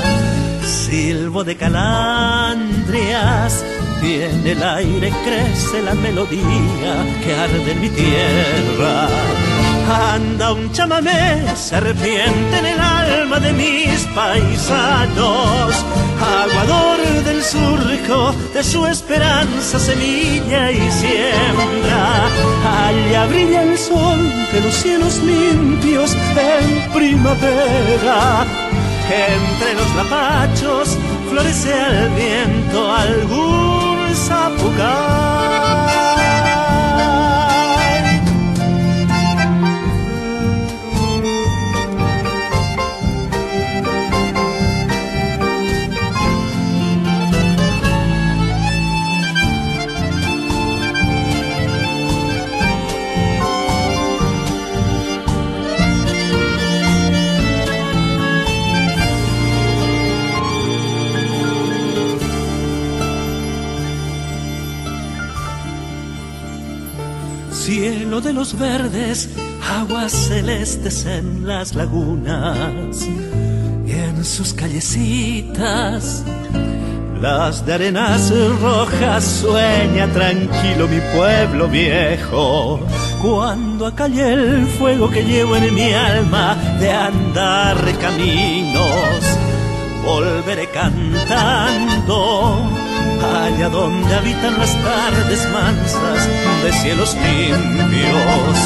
Silbo 0.63 1.43
de 1.43 1.57
calandrias 1.57 3.65
Viene 4.01 4.53
el 4.53 4.63
aire, 4.63 5.13
crece 5.25 5.83
la 5.83 5.95
melodía 5.95 6.93
que 7.23 7.35
arde 7.35 7.73
en 7.73 7.81
mi 7.81 7.91
tierra. 7.91 9.09
Anda 10.15 10.53
un 10.53 10.73
chamamé, 10.73 11.45
serpiente 11.55 12.59
en 12.59 12.67
el 12.67 12.81
alma 12.81 13.41
de 13.41 13.53
mis 13.53 14.07
paisanos. 14.15 15.85
Aguador 16.19 16.99
del 17.25 17.43
surco, 17.43 18.35
de 18.55 18.65
su 18.65 18.87
esperanza 18.87 19.79
semilla 19.79 20.71
y 20.71 20.91
siembra. 20.91 22.29
Allá 22.87 23.27
brilla 23.27 23.63
el 23.65 23.77
sol 23.77 24.19
de 24.53 24.61
los 24.63 24.75
cielos 24.75 25.19
limpios 25.23 26.17
en 26.37 26.93
primavera. 26.93 28.47
entre 29.11 29.75
los 29.75 29.95
lapachos 29.97 30.97
florece 31.29 31.75
al 31.75 32.11
viento 32.11 32.93
algún 32.93 33.80
sapucar. 34.31 35.90
De 68.23 68.33
los 68.35 68.59
verdes, 68.59 69.31
aguas 69.79 70.13
celestes 70.13 71.07
en 71.07 71.47
las 71.47 71.75
lagunas 71.75 73.03
y 73.87 73.93
en 73.93 74.25
sus 74.27 74.53
callecitas. 74.53 76.23
Las 77.19 77.65
de 77.65 77.73
arenas 77.73 78.31
rojas 78.61 79.25
sueña 79.25 80.07
tranquilo 80.13 80.87
mi 80.87 81.01
pueblo 81.17 81.67
viejo. 81.69 82.81
Cuando 83.23 83.87
acalle 83.87 84.35
el 84.35 84.67
fuego 84.67 85.09
que 85.11 85.25
llevo 85.25 85.57
en 85.57 85.75
mi 85.75 85.91
alma 85.93 86.59
de 86.79 86.93
andar 86.93 87.79
caminos, 88.01 89.39
volveré 90.05 90.69
cantando 90.69 92.21
allá 93.23 93.69
donde 93.69 94.15
habitan 94.15 94.59
las 94.59 94.75
tardes 94.83 95.49
mansas 95.53 96.29
de 96.63 96.73
cielos 96.73 97.17
limpios. 97.17 98.59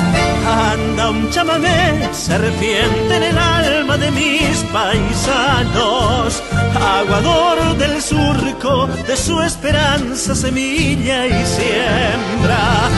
Anda 0.46 1.10
un 1.10 1.30
chamamé, 1.30 2.08
serpiente 2.12 3.16
en 3.16 3.22
el 3.22 3.38
alma 3.38 3.96
de 3.96 4.10
mis 4.10 4.64
paisanos, 4.72 6.42
aguador 6.76 7.76
del 7.76 8.00
surco 8.02 8.86
de 8.86 9.16
su 9.16 9.40
esperanza, 9.40 10.34
semilla 10.34 11.26
y 11.26 11.46
siembra. 11.46 12.88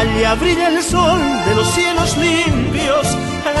Allá 0.00 0.34
brilla 0.34 0.68
el 0.68 0.82
sol 0.82 1.20
de 1.46 1.54
los 1.54 1.68
cielos 1.68 2.16
limpios 2.16 3.06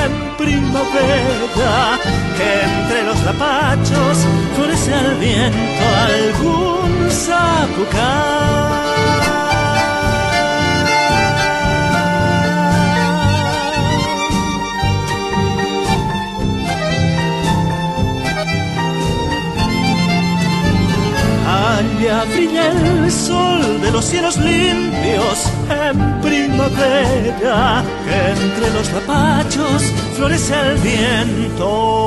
en 0.04 0.36
primavera, 0.36 1.98
que 2.36 2.62
entre 2.62 3.02
los 3.04 3.22
lapachos 3.24 4.18
florece 4.54 4.94
al 4.94 5.14
viento 5.16 5.84
algún 6.06 7.10
sapucay. 7.10 8.46
Brilla 21.98 22.72
el 22.72 23.10
sol 23.10 23.80
de 23.80 23.90
los 23.90 24.04
cielos 24.04 24.36
limpios 24.36 25.50
en 25.70 26.20
primavera, 26.20 27.82
entre 28.06 28.70
los 28.74 28.92
lapachos 28.92 29.82
florece 30.14 30.54
el 30.54 30.76
viento. 30.78 32.06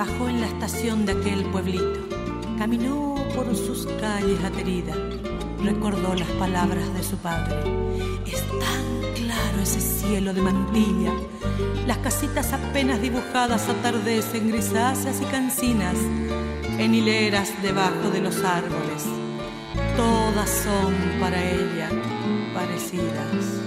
De 0.00 1.12
aquel 1.12 1.44
pueblito. 1.52 2.00
Caminó 2.56 3.16
por 3.36 3.54
sus 3.54 3.86
calles 4.00 4.42
ateridas, 4.42 4.96
recordó 5.62 6.14
las 6.14 6.28
palabras 6.38 6.94
de 6.94 7.02
su 7.02 7.18
padre. 7.18 7.54
Es 8.24 8.42
tan 8.48 9.12
claro 9.14 9.60
ese 9.62 9.78
cielo 9.78 10.32
de 10.32 10.40
mantilla. 10.40 11.12
Las 11.86 11.98
casitas 11.98 12.50
apenas 12.54 13.02
dibujadas 13.02 13.68
atardecen 13.68 14.48
grisáceas 14.48 15.20
y 15.20 15.24
cancinas 15.26 15.96
en 16.78 16.94
hileras 16.94 17.52
debajo 17.62 18.08
de 18.10 18.22
los 18.22 18.42
árboles. 18.42 19.04
Todas 19.98 20.48
son 20.48 20.94
para 21.20 21.44
ella 21.44 21.90
parecidas. 22.54 23.60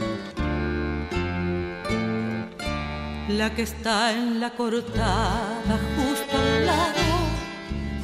La 3.30 3.54
que 3.54 3.62
está 3.62 4.14
en 4.14 4.40
la 4.40 4.56
cortada 4.56 5.80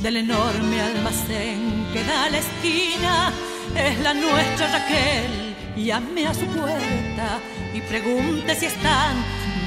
del 0.02 0.18
enorme 0.18 0.82
almacén 0.82 1.88
que 1.94 2.04
da 2.04 2.26
a 2.26 2.30
la 2.30 2.38
esquina 2.38 3.32
es 3.76 4.00
la 4.00 4.14
nuestra 4.14 4.68
Raquel 4.68 5.56
llame 5.76 6.28
a 6.28 6.34
su 6.34 6.46
puerta 6.48 7.40
y 7.74 7.82
pregunte 7.82 8.56
si 8.56 8.66
están 8.66 9.16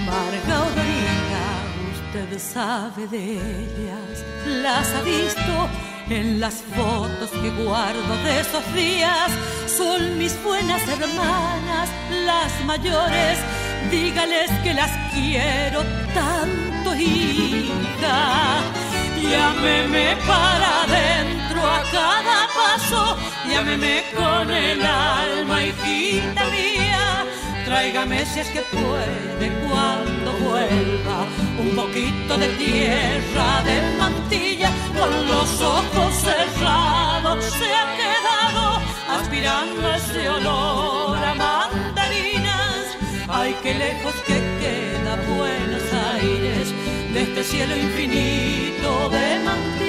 Marga 0.07 0.63
o 0.63 0.71
Dorita. 0.77 1.47
Usted 1.95 2.39
sabe 2.39 3.07
de 3.07 3.25
ellas, 3.35 4.25
las 4.63 4.89
ha 4.95 5.03
visto 5.03 5.69
en 6.11 6.41
las 6.41 6.63
fotos 6.77 7.31
que 7.31 7.51
guardo 7.65 8.17
de 8.25 8.41
esos 8.41 8.75
días. 8.75 9.31
Son 9.67 10.19
mis 10.19 10.35
buenas 10.43 10.83
hermanas, 10.89 11.89
las 12.27 12.65
mayores. 12.67 13.39
Dígales 13.91 14.51
que 14.63 14.75
las 14.75 14.91
quiero 15.13 15.85
tanto, 16.15 16.95
hija. 16.95 18.61
Llámeme 19.21 20.17
para 20.27 20.83
adentro 20.83 21.61
a 21.65 21.83
cada 21.91 22.49
paso 22.49 23.17
Llámeme 23.53 24.05
con 24.17 24.51
el 24.51 24.81
alma, 24.83 25.63
hijita 25.63 26.45
mía. 26.47 27.25
Tráigame 27.67 28.25
si 28.25 28.41
es 28.41 28.49
que 28.49 28.63
puede 28.63 29.51
cuando 29.69 30.33
vuelva 30.41 31.27
un 31.59 31.77
poquito 31.77 32.39
de 32.39 32.49
tierra 32.57 33.63
de 33.65 33.97
mantilla. 33.99 34.71
Con 34.99 35.29
los 35.29 35.61
ojos 35.61 36.15
cerrados 36.15 37.45
se 37.45 37.75
ha 37.75 37.87
quedado 38.01 38.81
aspirando 39.11 39.93
ese 39.93 40.29
olor 40.29 41.19
a. 41.19 41.92
Ay, 43.35 43.57
qué 43.63 43.73
lejos 43.73 44.15
que 44.27 44.35
queda 44.61 45.17
Buenos 45.27 45.83
Aires 46.15 46.69
de 47.15 47.23
este 47.23 47.43
cielo 47.43 47.75
infinito 47.75 49.09
de 49.09 49.39
mantilla. 49.43 49.82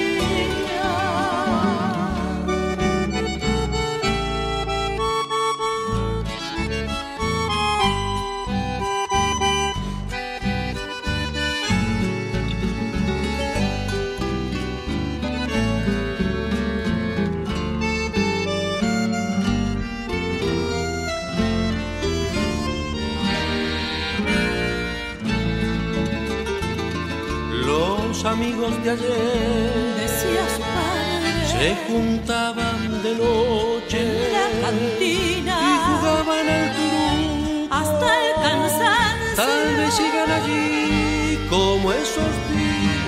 De 28.83 28.89
ayer, 28.89 29.95
decía 29.97 30.43
su 30.55 30.61
padre, 30.61 31.31
se 31.47 31.75
juntaban 31.87 33.01
de 33.01 33.15
noche 33.15 34.01
en 34.01 34.33
la 34.33 34.47
cantina 34.61 35.55
y 35.61 35.73
jugaban 35.87 36.49
al 36.49 36.71
turú 36.75 37.67
hasta 37.71 38.07
el 38.25 38.33
cansancio. 38.43 39.35
Tal 39.37 39.75
vez 39.77 39.93
sigan 39.93 40.31
allí 40.31 41.39
como 41.49 41.93
esos 41.93 42.33
días. 42.51 43.03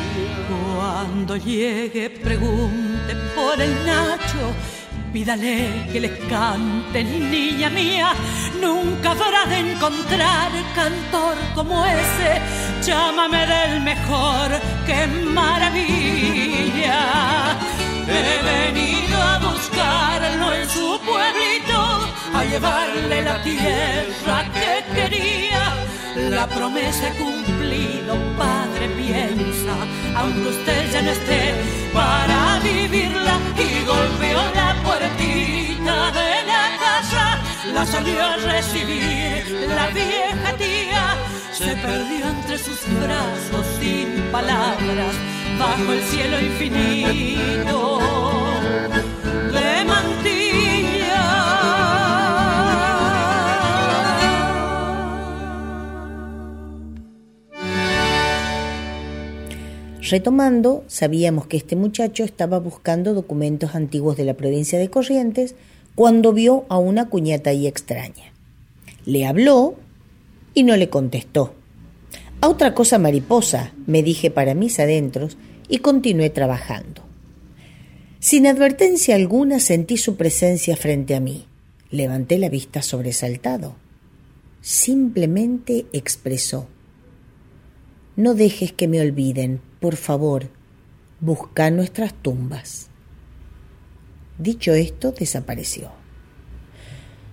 Cuando 0.50 1.36
llegue, 1.36 2.10
pregunte 2.10 3.16
por 3.36 3.62
el 3.62 3.86
Nacho. 3.86 4.54
Pídale 5.12 5.88
que 5.92 6.00
le 6.00 6.18
cante, 6.28 7.04
niña 7.04 7.70
mía. 7.70 8.14
Nunca 8.62 9.12
habrá 9.12 9.46
de 9.46 9.72
encontrar 9.72 10.52
cantor 10.74 11.36
como 11.54 11.86
ese 11.86 12.42
llámame 12.82 13.46
del 13.46 13.82
mejor, 13.82 14.52
qué 14.86 15.08
maravilla. 15.08 17.00
He 18.08 18.42
venido 18.44 19.22
a 19.22 19.40
buscarlo 19.40 20.54
en 20.54 20.70
su 20.70 21.00
pueblito, 21.00 21.80
a 22.34 22.44
llevarle 22.44 23.22
la 23.24 23.42
tierra 23.42 24.46
que 24.54 24.84
quería. 24.94 25.74
La 26.30 26.48
promesa 26.48 27.10
he 27.10 27.18
cumplido, 27.18 28.16
padre, 28.38 28.88
piensa, 28.90 29.76
aunque 30.16 30.50
usted 30.50 30.92
ya 30.92 31.02
no 31.02 31.12
esté 31.12 31.54
para 31.94 32.60
vivirla. 32.64 33.40
Y 33.58 33.86
golpeó 33.86 34.42
la 34.54 34.76
puertita 34.84 36.12
de 36.12 36.46
la 36.52 36.78
casa, 36.86 37.40
la 37.74 37.86
salió 37.86 38.24
a 38.24 38.38
recibir 38.38 39.68
la 39.76 39.88
vieja 39.88 40.54
tía 40.58 41.18
se 41.58 41.74
perdió 41.78 42.28
entre 42.28 42.58
sus 42.58 42.82
brazos 43.02 43.66
sin 43.80 44.30
palabras, 44.30 45.16
bajo 45.58 45.94
el 45.94 46.02
cielo 46.02 46.42
infinito 46.42 48.00
de 49.54 49.86
mantilla. 49.86 51.26
Retomando, 60.02 60.84
sabíamos 60.88 61.48
que 61.48 61.56
este 61.56 61.78
muchacho 61.78 62.26
estaba 62.26 62.60
buscando 62.60 63.14
documentos 63.14 63.76
antiguos 63.76 64.18
de 64.18 64.26
la 64.26 64.34
provincia 64.34 64.78
de 64.78 64.90
Corrientes 64.90 65.56
cuando 65.96 66.34
vio 66.34 66.66
a 66.68 66.78
una 66.80 67.08
cuñata 67.08 67.52
ahí 67.52 67.66
extraña. 67.66 68.34
Le 69.06 69.26
habló 69.26 69.76
y 70.56 70.64
no 70.64 70.76
le 70.76 70.90
contestó. 70.90 71.54
A 72.42 72.48
otra 72.48 72.74
cosa 72.74 72.98
mariposa, 72.98 73.74
me 73.86 74.02
dije 74.02 74.32
para 74.32 74.56
mis 74.56 74.80
adentros 74.80 75.38
y 75.70 75.80
continué 75.80 76.32
trabajando. 76.32 77.04
Sin 78.20 78.48
advertencia 78.48 79.16
alguna 79.16 79.60
sentí 79.60 79.98
su 79.98 80.16
presencia 80.16 80.76
frente 80.76 81.14
a 81.14 81.20
mí. 81.20 81.46
Levanté 81.92 82.40
la 82.40 82.50
vista 82.50 82.82
sobresaltado. 82.82 83.76
Simplemente 84.62 85.86
expresó, 85.94 86.68
No 88.16 88.34
dejes 88.34 88.72
que 88.72 88.88
me 88.88 89.00
olviden, 89.00 89.62
por 89.80 89.96
favor, 89.96 90.50
busca 91.20 91.70
nuestras 91.70 92.14
tumbas. 92.14 92.88
Dicho 94.40 94.74
esto, 94.74 95.12
desapareció. 95.12 96.05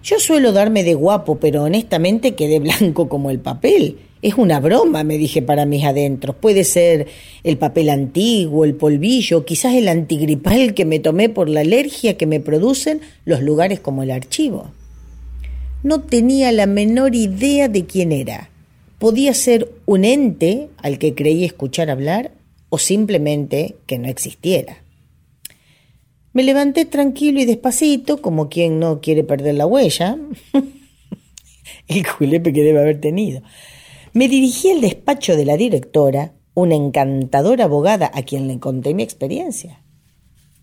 Yo 0.03 0.19
suelo 0.19 0.53
darme 0.53 0.83
de 0.83 0.95
guapo, 0.95 1.37
pero 1.37 1.63
honestamente 1.63 2.35
quedé 2.35 2.59
blanco 2.59 3.09
como 3.09 3.31
el 3.31 3.39
papel. 3.39 3.99
Es 4.21 4.35
una 4.35 4.59
broma, 4.59 5.05
me 5.05 5.17
dije 5.17 5.43
para 5.43 5.65
mis 5.65 5.85
adentros. 5.85 6.35
Puede 6.37 6.65
ser 6.65 7.07
el 7.45 7.57
papel 7.57 7.89
antiguo, 7.89 8.65
el 8.65 8.75
polvillo, 8.75 9.45
quizás 9.45 9.75
el 9.75 9.89
antigripal 9.89 10.75
que 10.75 10.85
me 10.85 10.99
tomé 10.99 11.29
por 11.29 11.49
la 11.49 11.61
alergia 11.61 12.17
que 12.17 12.27
me 12.27 12.41
producen 12.41 13.01
los 13.25 13.43
lugares 13.43 13.81
como 13.81 14.03
el 14.03 14.11
archivo. 14.11 14.71
No 15.85 16.01
tenía 16.01 16.51
la 16.53 16.67
menor 16.67 17.15
idea 17.15 17.69
de 17.69 17.87
quién 17.87 18.13
era. 18.13 18.51
Podía 18.99 19.35
ser 19.35 19.73
un 19.87 20.05
ente 20.05 20.69
al 20.79 20.99
que 20.99 21.15
creí 21.15 21.45
escuchar 21.45 21.91
hablar 21.91 22.33
o 22.69 22.79
simplemente 22.79 23.77
que 23.87 23.99
no 23.99 24.09
existiera. 24.09 24.82
Me 26.33 26.43
levanté 26.43 26.87
tranquilo 26.87 27.41
y 27.41 27.45
despacito, 27.45 28.23
como 28.23 28.49
quien 28.49 28.79
no 28.79 29.01
quiere 29.01 29.23
perder 29.23 29.55
la 29.57 29.67
huella. 29.67 30.19
El 31.89 32.07
julepe 32.07 32.53
que 32.53 32.63
debe 32.63 32.81
haber 32.81 33.01
tenido. 33.01 33.43
Me 34.15 34.29
dirigí 34.29 34.71
al 34.71 34.81
despacho 34.81 35.37
de 35.37 35.45
la 35.45 35.57
directora, 35.57 36.35
una 36.55 36.75
encantadora 36.75 37.65
abogada 37.65 38.11
a 38.15 38.23
quien 38.23 38.49
le 38.49 38.59
conté 38.59 38.95
mi 38.95 39.03
experiencia. 39.03 39.83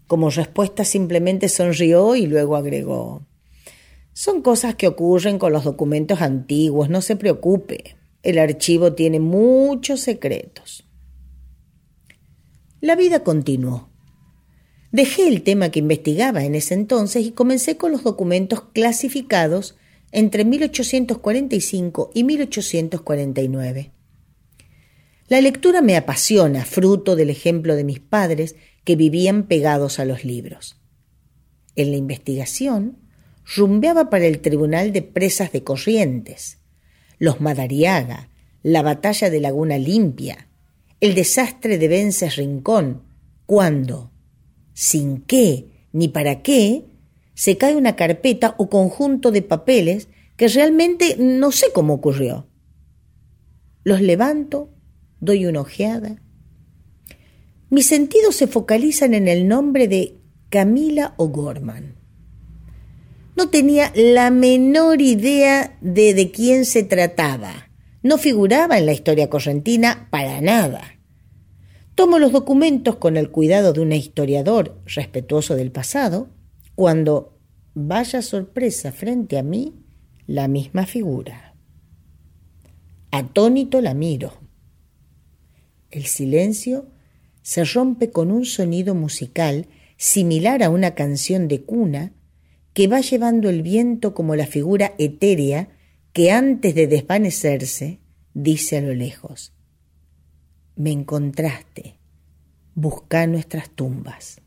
Como 0.08 0.32
respuesta 0.32 0.86
simplemente 0.86 1.50
sonrió 1.50 2.16
y 2.16 2.26
luego 2.26 2.56
agregó 2.56 3.28
Son 4.14 4.42
cosas 4.42 4.74
que 4.74 4.88
ocurren 4.88 5.38
con 5.38 5.54
los 5.54 5.64
documentos 5.64 6.22
antiguos, 6.22 6.90
no 6.90 7.02
se 7.02 7.16
preocupe. 7.16 7.96
El 8.24 8.40
archivo 8.40 8.94
tiene 8.94 9.20
muchos 9.20 10.02
secretos. 10.02 10.84
La 12.82 12.96
vida 12.96 13.24
continuó. 13.24 13.90
Dejé 14.92 15.28
el 15.28 15.44
tema 15.44 15.70
que 15.70 15.80
investigaba 15.80 16.44
en 16.44 16.56
ese 16.56 16.74
entonces 16.74 17.26
y 17.26 17.32
comencé 17.32 17.78
con 17.78 17.92
los 17.92 18.04
documentos 18.04 18.64
clasificados 18.74 19.78
entre 20.12 20.46
1845 20.46 22.12
y 22.14 22.24
1849. 22.24 23.92
La 25.28 25.42
lectura 25.42 25.84
me 25.84 25.96
apasiona, 25.96 26.66
fruto 26.66 27.16
del 27.16 27.30
ejemplo 27.30 27.76
de 27.76 27.84
mis 27.84 28.00
padres 28.00 28.56
que 28.84 28.96
vivían 28.96 29.44
pegados 29.44 30.00
a 30.00 30.06
los 30.06 30.26
libros. 30.26 30.82
En 31.76 31.92
la 31.92 31.98
investigación, 31.98 32.98
rumbeaba 33.56 34.10
para 34.10 34.26
el 34.26 34.40
Tribunal 34.40 34.92
de 34.92 35.04
Presas 35.04 35.52
de 35.52 35.64
Corrientes. 35.64 36.58
los 37.20 37.42
Madariaga, 37.42 38.30
la 38.64 38.82
batalla 38.82 39.30
de 39.30 39.40
Laguna 39.40 39.78
Limpia, 39.78 40.48
el 41.00 41.14
desastre 41.16 41.78
de 41.78 41.88
Vences 41.88 42.38
Rincón, 42.38 43.04
cuando, 43.46 44.12
sin 44.80 45.20
qué 45.24 45.66
ni 45.92 46.08
para 46.08 46.42
qué, 46.42 46.86
se 47.34 47.58
cae 47.58 47.76
una 47.76 47.98
carpeta 47.98 48.56
o 48.58 48.70
conjunto 48.70 49.30
de 49.30 49.42
papeles 49.42 50.08
que 50.38 50.48
realmente 50.48 51.18
no 51.20 51.52
sé 51.52 51.68
cómo 51.74 51.96
ocurrió. 51.96 52.48
Los 53.84 54.00
levanto, 54.00 54.70
doy 55.20 55.48
una 55.48 55.60
ojeada. 55.60 56.22
Mis 57.70 57.88
sentidos 57.88 58.38
se 58.38 58.48
focalizan 58.48 59.14
en 59.14 59.28
el 59.28 59.50
nombre 59.50 59.90
de 59.90 60.16
Camila 60.50 61.14
O'Gorman. 61.18 61.96
No 63.36 63.50
tenía 63.50 63.92
la 63.96 64.32
menor 64.32 65.02
idea 65.02 65.78
de 65.82 66.14
de 66.14 66.32
quién 66.32 66.64
se 66.64 66.84
trataba. 66.84 67.70
No 68.02 68.18
figuraba 68.18 68.78
en 68.78 68.86
la 68.86 68.94
historia 68.94 69.30
correntina 69.30 70.08
para 70.10 70.40
nada. 70.40 70.99
Tomo 72.00 72.18
los 72.18 72.32
documentos 72.32 72.96
con 72.96 73.18
el 73.18 73.30
cuidado 73.30 73.74
de 73.74 73.82
un 73.82 73.92
historiador 73.92 74.82
respetuoso 74.86 75.58
del 75.58 75.70
pasado, 75.70 76.30
cuando, 76.74 77.38
vaya 77.74 78.22
sorpresa 78.22 78.94
frente 78.94 79.38
a 79.38 79.44
mí, 79.44 79.84
la 80.26 80.48
misma 80.48 80.86
figura. 80.86 81.58
Atónito 83.12 83.82
la 83.82 83.96
miro. 83.96 84.32
El 85.92 86.06
silencio 86.06 86.88
se 87.42 87.66
rompe 87.66 88.12
con 88.12 88.32
un 88.32 88.46
sonido 88.46 88.96
musical 88.96 89.68
similar 89.98 90.64
a 90.64 90.70
una 90.70 90.96
canción 90.96 91.50
de 91.50 91.64
cuna 91.64 92.14
que 92.72 92.88
va 92.88 93.02
llevando 93.02 93.50
el 93.50 93.62
viento 93.62 94.14
como 94.14 94.38
la 94.38 94.48
figura 94.48 94.94
etérea 95.00 95.68
que 96.14 96.32
antes 96.32 96.76
de 96.76 96.88
desvanecerse 96.88 98.00
dice 98.34 98.78
a 98.78 98.82
lo 98.84 98.94
lejos, 98.94 99.52
me 100.80 100.94
encontraste, 100.94 101.98
busca 102.74 103.28
nuestras 103.28 103.70
tumbas. 103.70 104.40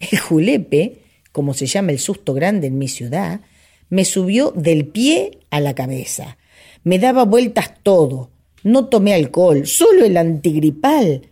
El 0.00 0.18
julepe, 0.18 1.02
como 1.32 1.52
se 1.52 1.66
llama 1.66 1.92
el 1.92 1.98
susto 1.98 2.32
grande 2.32 2.68
en 2.68 2.78
mi 2.78 2.88
ciudad, 2.88 3.42
me 3.90 4.06
subió 4.06 4.52
del 4.52 4.86
pie 4.86 5.40
a 5.50 5.60
la 5.60 5.74
cabeza. 5.74 6.38
Me 6.82 6.98
daba 6.98 7.26
vueltas 7.26 7.74
todo. 7.82 8.30
No 8.62 8.86
tomé 8.86 9.12
alcohol, 9.12 9.66
solo 9.66 10.06
el 10.06 10.16
antigripal. 10.16 11.28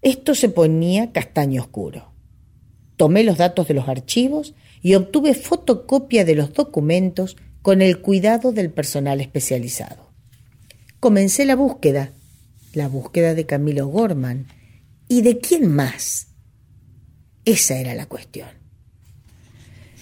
Esto 0.00 0.36
se 0.36 0.48
ponía 0.48 1.10
castaño 1.10 1.62
oscuro. 1.62 2.12
Tomé 2.96 3.24
los 3.24 3.38
datos 3.38 3.66
de 3.66 3.74
los 3.74 3.88
archivos 3.88 4.54
y 4.80 4.94
obtuve 4.94 5.34
fotocopia 5.34 6.24
de 6.24 6.36
los 6.36 6.52
documentos 6.52 7.36
con 7.62 7.82
el 7.82 8.00
cuidado 8.00 8.52
del 8.52 8.70
personal 8.70 9.20
especializado. 9.20 10.12
Comencé 11.00 11.44
la 11.46 11.56
búsqueda, 11.56 12.12
la 12.72 12.88
búsqueda 12.88 13.34
de 13.34 13.46
Camilo 13.46 13.86
Gorman. 13.86 14.46
¿Y 15.08 15.22
de 15.22 15.38
quién 15.38 15.74
más? 15.74 16.28
Esa 17.44 17.78
era 17.78 17.94
la 17.94 18.06
cuestión. 18.06 18.48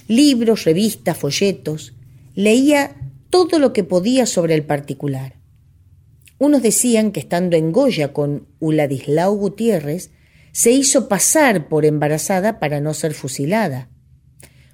Libros, 0.07 0.65
revistas, 0.65 1.17
folletos, 1.17 1.95
leía 2.35 2.97
todo 3.31 3.59
lo 3.59 3.73
que 3.73 3.85
podía 3.85 4.27
sobre 4.27 4.55
el 4.55 4.65
particular. 4.65 5.35
Unos 6.39 6.63
decían 6.63 7.11
que 7.11 7.21
estando 7.21 7.57
en 7.57 7.73
Goya 7.73 8.13
con 8.13 8.47
Uladislao 8.61 9.35
Gutiérrez, 9.35 10.13
se 10.53 10.71
hizo 10.71 11.09
pasar 11.09 11.69
por 11.69 11.85
embarazada 11.85 12.59
para 12.59 12.81
no 12.81 12.95
ser 12.95 13.15
fusilada. 13.15 13.91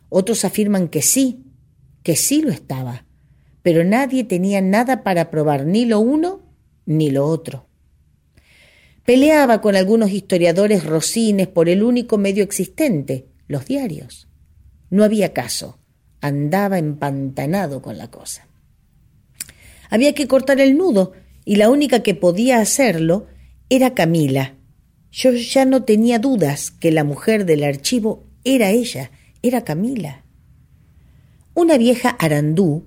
Otros 0.09 0.45
afirman 0.45 0.89
que 0.89 1.03
sí, 1.03 1.45
que 2.03 2.17
sí 2.17 2.43
lo 2.43 2.51
estaba, 2.51 3.07
pero 3.63 3.83
nadie 3.83 4.25
tenía 4.25 4.61
nada 4.61 5.03
para 5.03 5.31
probar 5.31 5.67
ni 5.67 5.87
lo 5.87 6.01
uno 6.01 6.43
ni 6.87 7.11
lo 7.11 7.27
otro. 7.27 7.67
Peleaba 9.05 9.61
con 9.61 9.77
algunos 9.77 10.13
historiadores 10.13 10.85
rocines 10.85 11.47
por 11.47 11.69
el 11.69 11.83
único 11.83 12.17
medio 12.17 12.43
existente, 12.43 13.27
los 13.47 13.67
diarios. 13.67 14.29
No 14.89 15.05
había 15.05 15.35
caso, 15.35 15.79
andaba 16.23 16.79
empantanado 16.79 17.83
con 17.83 17.99
la 17.99 18.11
cosa. 18.11 18.49
Había 19.91 20.15
que 20.15 20.27
cortar 20.27 20.59
el 20.61 20.79
nudo 20.79 21.13
y 21.45 21.57
la 21.57 21.69
única 21.69 22.03
que 22.03 22.15
podía 22.15 22.61
hacerlo 22.61 23.27
era 23.69 23.93
Camila. 23.93 24.55
Yo 25.11 25.33
ya 25.33 25.67
no 25.67 25.85
tenía 25.85 26.19
dudas 26.19 26.71
que 26.71 26.91
la 26.91 27.05
mujer 27.05 27.45
del 27.45 27.63
archivo 27.63 28.25
era 28.43 28.71
ella, 28.71 29.11
era 29.43 29.65
Camila. 29.65 30.25
Una 31.53 31.77
vieja 31.77 32.09
arandú, 32.09 32.87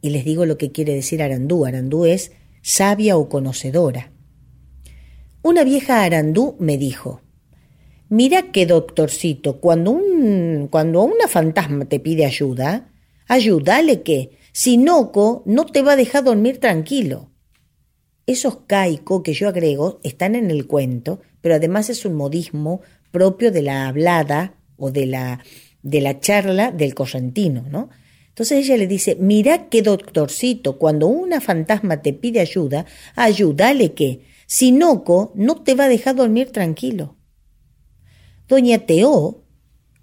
y 0.00 0.10
les 0.10 0.24
digo 0.24 0.46
lo 0.46 0.58
que 0.58 0.72
quiere 0.72 0.94
decir 0.94 1.22
arandú, 1.22 1.64
arandú 1.64 2.04
es 2.04 2.32
sabia 2.60 3.16
o 3.16 3.28
conocedora. 3.28 4.13
Una 5.44 5.62
vieja 5.62 6.02
arandú 6.02 6.56
me 6.58 6.78
dijo, 6.78 7.20
mira 8.08 8.50
que 8.50 8.64
doctorcito, 8.64 9.60
cuando, 9.60 9.90
un, 9.90 10.68
cuando 10.70 11.02
una 11.02 11.28
fantasma 11.28 11.84
te 11.84 12.00
pide 12.00 12.24
ayuda, 12.24 12.90
ayúdale 13.28 14.00
que, 14.00 14.38
si 14.52 14.78
noco, 14.78 15.42
no 15.44 15.66
te 15.66 15.82
va 15.82 15.92
a 15.92 15.96
dejar 15.96 16.24
dormir 16.24 16.60
tranquilo. 16.60 17.28
Esos 18.24 18.60
caico 18.66 19.22
que 19.22 19.34
yo 19.34 19.48
agrego 19.48 20.00
están 20.02 20.34
en 20.34 20.50
el 20.50 20.66
cuento, 20.66 21.20
pero 21.42 21.56
además 21.56 21.90
es 21.90 22.06
un 22.06 22.14
modismo 22.14 22.80
propio 23.10 23.52
de 23.52 23.60
la 23.60 23.86
hablada 23.86 24.54
o 24.78 24.90
de 24.90 25.04
la, 25.04 25.44
de 25.82 26.00
la 26.00 26.20
charla 26.20 26.70
del 26.70 26.94
correntino, 26.94 27.66
¿no? 27.70 27.90
Entonces 28.28 28.64
ella 28.64 28.78
le 28.78 28.86
dice, 28.86 29.18
mira 29.20 29.68
qué 29.68 29.82
doctorcito, 29.82 30.78
cuando 30.78 31.06
una 31.06 31.42
fantasma 31.42 32.00
te 32.00 32.14
pide 32.14 32.40
ayuda, 32.40 32.86
ayúdale 33.14 33.92
que, 33.92 34.32
si 34.46 34.72
noco, 34.72 35.32
no 35.34 35.62
te 35.62 35.74
va 35.74 35.84
a 35.84 35.88
dejar 35.88 36.16
dormir 36.16 36.50
tranquilo. 36.50 37.16
Doña 38.48 38.80
Teó, 38.80 39.42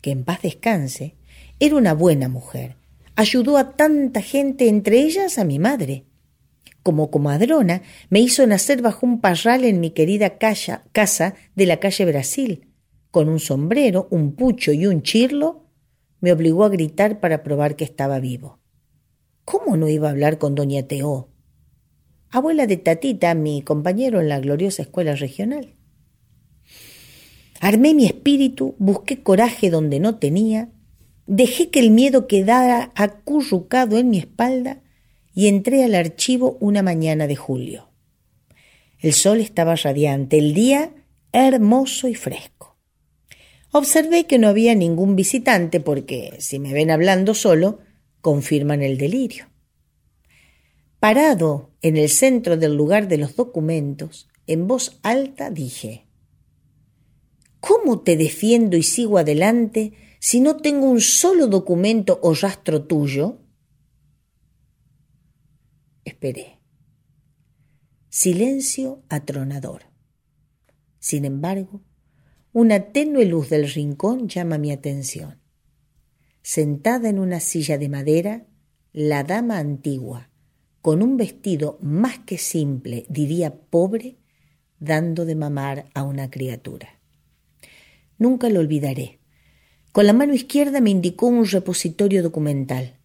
que 0.02 0.12
en 0.12 0.24
paz 0.24 0.42
descanse, 0.42 1.16
era 1.60 1.76
una 1.76 1.94
buena 1.94 2.28
mujer. 2.28 2.76
Ayudó 3.16 3.58
a 3.58 3.76
tanta 3.76 4.22
gente, 4.22 4.68
entre 4.68 5.02
ellas 5.02 5.38
a 5.38 5.44
mi 5.44 5.60
madre. 5.60 6.06
Como 6.82 7.12
comadrona, 7.12 7.84
me 8.10 8.20
hizo 8.20 8.48
nacer 8.48 8.82
bajo 8.82 9.06
un 9.06 9.22
parral 9.22 9.64
en 9.66 9.80
mi 9.80 9.92
querida 9.92 10.40
casa 10.40 11.36
de 11.56 11.66
la 11.66 11.80
calle 11.80 12.06
Brasil, 12.06 12.68
con 13.12 13.30
un 13.30 13.40
sombrero, 13.40 14.08
un 14.10 14.34
pucho 14.36 14.72
y 14.72 14.88
un 14.88 15.04
chirlo, 15.04 15.68
me 16.22 16.32
obligó 16.32 16.64
a 16.64 16.70
gritar 16.70 17.20
para 17.20 17.44
probar 17.44 17.76
que 17.76 17.84
estaba 17.84 18.20
vivo. 18.20 18.60
¿Cómo 19.46 19.76
no 19.78 19.88
iba 19.90 20.08
a 20.08 20.12
hablar 20.12 20.38
con 20.38 20.56
doña 20.56 20.84
Teó? 20.84 21.31
Abuela 22.34 22.66
de 22.66 22.78
Tatita, 22.78 23.34
mi 23.34 23.62
compañero 23.62 24.22
en 24.22 24.30
la 24.30 24.40
gloriosa 24.40 24.84
escuela 24.84 25.16
regional. 25.16 25.76
Armé 27.60 27.94
mi 27.94 28.06
espíritu, 28.06 28.74
busqué 28.80 29.22
coraje 29.22 29.70
donde 29.70 30.00
no 30.00 30.18
tenía, 30.18 30.70
dejé 31.28 31.70
que 31.70 31.82
el 31.82 31.92
miedo 31.92 32.28
quedara 32.28 32.94
acurrucado 32.96 33.98
en 33.98 34.10
mi 34.10 34.18
espalda 34.18 34.82
y 35.36 35.48
entré 35.48 35.84
al 35.84 35.94
archivo 35.94 36.58
una 36.62 36.82
mañana 36.82 37.28
de 37.28 37.36
julio. 37.36 37.90
El 39.00 39.12
sol 39.12 39.42
estaba 39.42 39.76
radiante, 39.76 40.38
el 40.38 40.54
día 40.54 40.94
hermoso 41.34 42.08
y 42.08 42.16
fresco. 42.16 42.78
Observé 43.74 44.26
que 44.26 44.40
no 44.40 44.48
había 44.48 44.74
ningún 44.74 45.18
visitante 45.18 45.82
porque, 45.82 46.36
si 46.40 46.60
me 46.60 46.72
ven 46.72 46.92
hablando 46.92 47.34
solo, 47.34 47.80
confirman 48.22 48.82
el 48.84 48.98
delirio. 48.98 49.51
Parado 51.02 51.72
en 51.82 51.98
el 51.98 52.10
centro 52.10 52.58
del 52.58 52.76
lugar 52.76 53.08
de 53.08 53.18
los 53.18 53.36
documentos, 53.36 54.30
en 54.46 54.68
voz 54.68 55.00
alta 55.02 55.50
dije, 55.50 56.06
¿Cómo 57.60 58.02
te 58.02 58.16
defiendo 58.16 58.78
y 58.78 58.84
sigo 58.84 59.18
adelante 59.18 59.94
si 60.20 60.40
no 60.42 60.58
tengo 60.58 60.88
un 60.88 61.02
solo 61.02 61.48
documento 61.48 62.20
o 62.22 62.36
rastro 62.36 62.84
tuyo? 62.84 63.40
Esperé. 66.06 66.60
Silencio 68.10 69.02
atronador. 69.10 69.86
Sin 71.00 71.26
embargo, 71.26 71.82
una 72.54 72.92
tenue 72.92 73.26
luz 73.26 73.50
del 73.50 73.68
rincón 73.68 74.28
llama 74.28 74.60
mi 74.60 74.72
atención. 74.72 75.42
Sentada 76.44 77.10
en 77.10 77.18
una 77.18 77.40
silla 77.40 77.80
de 77.80 77.90
madera, 77.90 78.46
la 78.94 79.24
dama 79.24 79.58
antigua, 79.58 80.31
con 80.82 81.04
un 81.04 81.18
vestido 81.18 81.78
más 81.82 82.20
que 82.20 82.38
simple, 82.38 83.06
diría 83.08 83.56
pobre, 83.56 84.18
dando 84.80 85.26
de 85.26 85.36
mamar 85.36 85.90
a 85.94 86.04
una 86.04 86.32
criatura. 86.32 87.00
Nunca 88.18 88.50
lo 88.50 88.60
olvidaré. 88.60 89.20
Con 89.92 90.08
la 90.08 90.14
mano 90.14 90.34
izquierda 90.34 90.82
me 90.82 90.90
indicó 90.90 91.28
un 91.28 91.46
repositorio 91.46 92.24
documental. 92.24 92.98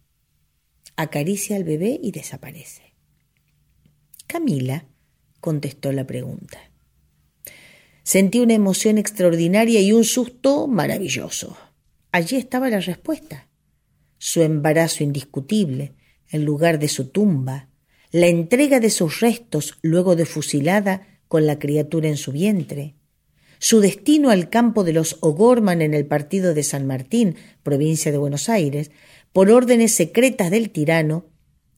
Acaricia 0.95 1.55
al 1.55 1.63
bebé 1.63 1.99
y 2.01 2.11
desaparece. 2.11 2.93
Camila 4.25 4.85
contestó 5.39 5.91
la 5.91 6.07
pregunta. 6.07 6.59
Sentí 8.03 8.39
una 8.39 8.53
emoción 8.53 8.97
extraordinaria 8.97 9.81
y 9.81 9.91
un 9.91 10.03
susto 10.03 10.67
maravilloso. 10.67 11.57
Allí 12.11 12.37
estaba 12.37 12.69
la 12.69 12.79
respuesta. 12.79 13.49
Su 14.17 14.41
embarazo 14.41 15.03
indiscutible, 15.03 15.93
el 16.29 16.43
lugar 16.43 16.79
de 16.79 16.87
su 16.87 17.09
tumba, 17.09 17.69
la 18.11 18.27
entrega 18.27 18.79
de 18.79 18.89
sus 18.89 19.19
restos 19.19 19.77
luego 19.81 20.15
de 20.15 20.25
fusilada 20.25 21.07
con 21.27 21.45
la 21.45 21.59
criatura 21.59 22.07
en 22.07 22.17
su 22.17 22.31
vientre, 22.31 22.95
su 23.59 23.79
destino 23.79 24.29
al 24.29 24.49
campo 24.49 24.83
de 24.83 24.93
los 24.93 25.17
O'Gorman 25.21 25.81
en 25.81 25.93
el 25.93 26.05
partido 26.05 26.53
de 26.53 26.63
San 26.63 26.85
Martín, 26.85 27.35
provincia 27.63 28.11
de 28.11 28.17
Buenos 28.17 28.49
Aires, 28.49 28.91
por 29.33 29.49
órdenes 29.51 29.93
secretas 29.93 30.51
del 30.51 30.69
tirano, 30.69 31.25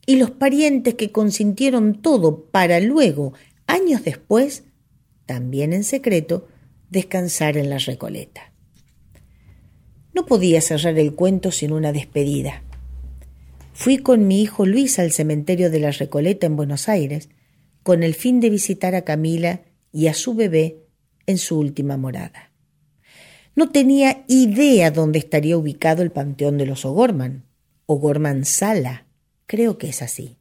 y 0.06 0.16
los 0.16 0.32
parientes 0.32 0.96
que 0.96 1.12
consintieron 1.12 2.02
todo 2.02 2.46
para 2.46 2.80
luego, 2.80 3.34
años 3.68 4.04
después, 4.04 4.64
también 5.26 5.72
en 5.72 5.84
secreto, 5.84 6.48
descansar 6.90 7.58
en 7.58 7.70
la 7.70 7.78
Recoleta. 7.78 8.52
No 10.14 10.26
podía 10.26 10.62
cerrar 10.62 10.98
el 10.98 11.14
cuento 11.14 11.52
sin 11.52 11.72
una 11.72 11.92
despedida. 11.92 12.64
Fui 13.80 13.98
con 13.98 14.28
mi 14.28 14.42
hijo 14.42 14.66
Luis 14.66 15.00
al 15.00 15.14
cementerio 15.14 15.70
de 15.70 15.80
la 15.80 15.92
Recoleta 15.92 16.46
en 16.46 16.58
Buenos 16.58 16.90
Aires, 16.90 17.30
con 17.82 18.04
el 18.04 18.14
fin 18.14 18.42
de 18.42 18.50
visitar 18.50 18.94
a 18.94 19.04
Camila 19.04 19.62
y 19.94 20.08
a 20.08 20.14
su 20.14 20.34
bebé 20.34 20.84
en 21.28 21.38
su 21.38 21.58
última 21.58 21.96
morada. 21.96 22.52
No 23.56 23.70
tenía 23.70 24.26
idea 24.28 24.92
dónde 24.92 25.20
estaría 25.20 25.58
ubicado 25.58 26.04
el 26.04 26.12
Panteón 26.12 26.58
de 26.58 26.66
los 26.66 26.84
O'Gorman, 26.84 27.46
O'Gorman 27.86 28.44
Sala, 28.44 29.06
creo 29.46 29.78
que 29.78 29.88
es 29.88 30.02
así. 30.02 30.36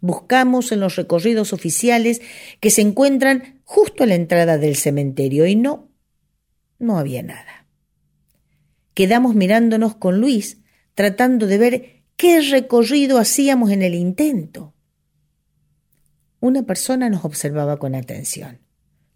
Buscamos 0.00 0.70
en 0.70 0.78
los 0.78 0.94
recorridos 0.94 1.52
oficiales 1.52 2.20
que 2.60 2.70
se 2.70 2.82
encuentran 2.82 3.60
justo 3.64 4.04
a 4.04 4.06
la 4.06 4.14
entrada 4.14 4.56
del 4.56 4.76
cementerio 4.76 5.46
y 5.46 5.56
no, 5.56 5.90
no 6.78 6.96
había 6.96 7.24
nada. 7.24 7.66
Quedamos 8.94 9.34
mirándonos 9.34 9.96
con 9.96 10.20
Luis, 10.20 10.58
tratando 10.94 11.48
de 11.48 11.58
ver 11.58 11.99
qué 12.20 12.42
recorrido 12.42 13.16
hacíamos 13.16 13.70
en 13.70 13.80
el 13.80 13.94
intento. 13.94 14.74
Una 16.38 16.64
persona 16.64 17.08
nos 17.08 17.24
observaba 17.24 17.78
con 17.78 17.94
atención. 17.94 18.58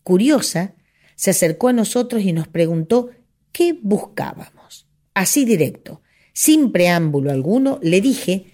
Curiosa, 0.02 0.74
se 1.14 1.32
acercó 1.32 1.68
a 1.68 1.74
nosotros 1.74 2.22
y 2.22 2.32
nos 2.32 2.48
preguntó 2.48 3.10
qué 3.52 3.78
buscábamos. 3.78 4.88
Así 5.12 5.44
directo, 5.44 6.00
sin 6.32 6.72
preámbulo 6.72 7.30
alguno, 7.30 7.78
le 7.82 8.00
dije 8.00 8.46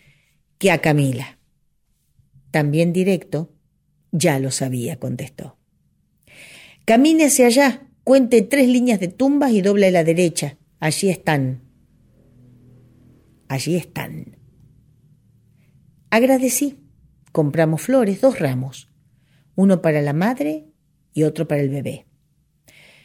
que 0.59 0.73
a 0.73 0.79
Camila. 0.79 1.39
También 2.51 2.93
directo, 2.93 3.53
ya 4.11 4.41
lo 4.41 4.51
sabía, 4.51 4.99
contestó. 4.99 5.59
Camine 6.87 7.27
hacia 7.27 7.47
allá, 7.47 7.87
cuente 8.03 8.43
tres 8.43 8.67
líneas 8.67 8.99
de 8.99 9.07
tumbas 9.07 9.53
y 9.53 9.63
doble 9.63 9.87
a 9.87 9.91
la 9.93 10.03
derecha. 10.03 10.59
Allí 10.81 11.09
están. 11.09 11.63
Allí 13.47 13.77
están. 13.77 14.40
Agradecí. 16.11 16.77
Compramos 17.31 17.83
flores, 17.83 18.21
dos 18.21 18.41
ramos, 18.41 18.89
uno 19.55 19.81
para 19.81 20.03
la 20.03 20.13
madre 20.13 20.67
y 21.15 21.23
otro 21.23 21.47
para 21.47 21.61
el 21.61 21.69
bebé. 21.69 22.07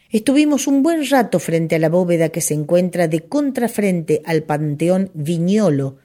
Estuvimos 0.09 0.65
un 0.65 0.81
buen 0.81 1.07
rato 1.07 1.39
frente 1.39 1.75
a 1.75 1.79
la 1.79 1.89
bóveda 1.89 2.29
que 2.29 2.41
se 2.41 2.55
encuentra 2.55 3.07
de 3.07 3.21
contrafrente 3.21 4.23
al 4.25 4.43
Panteón 4.43 5.11
Viñolo 5.13 5.97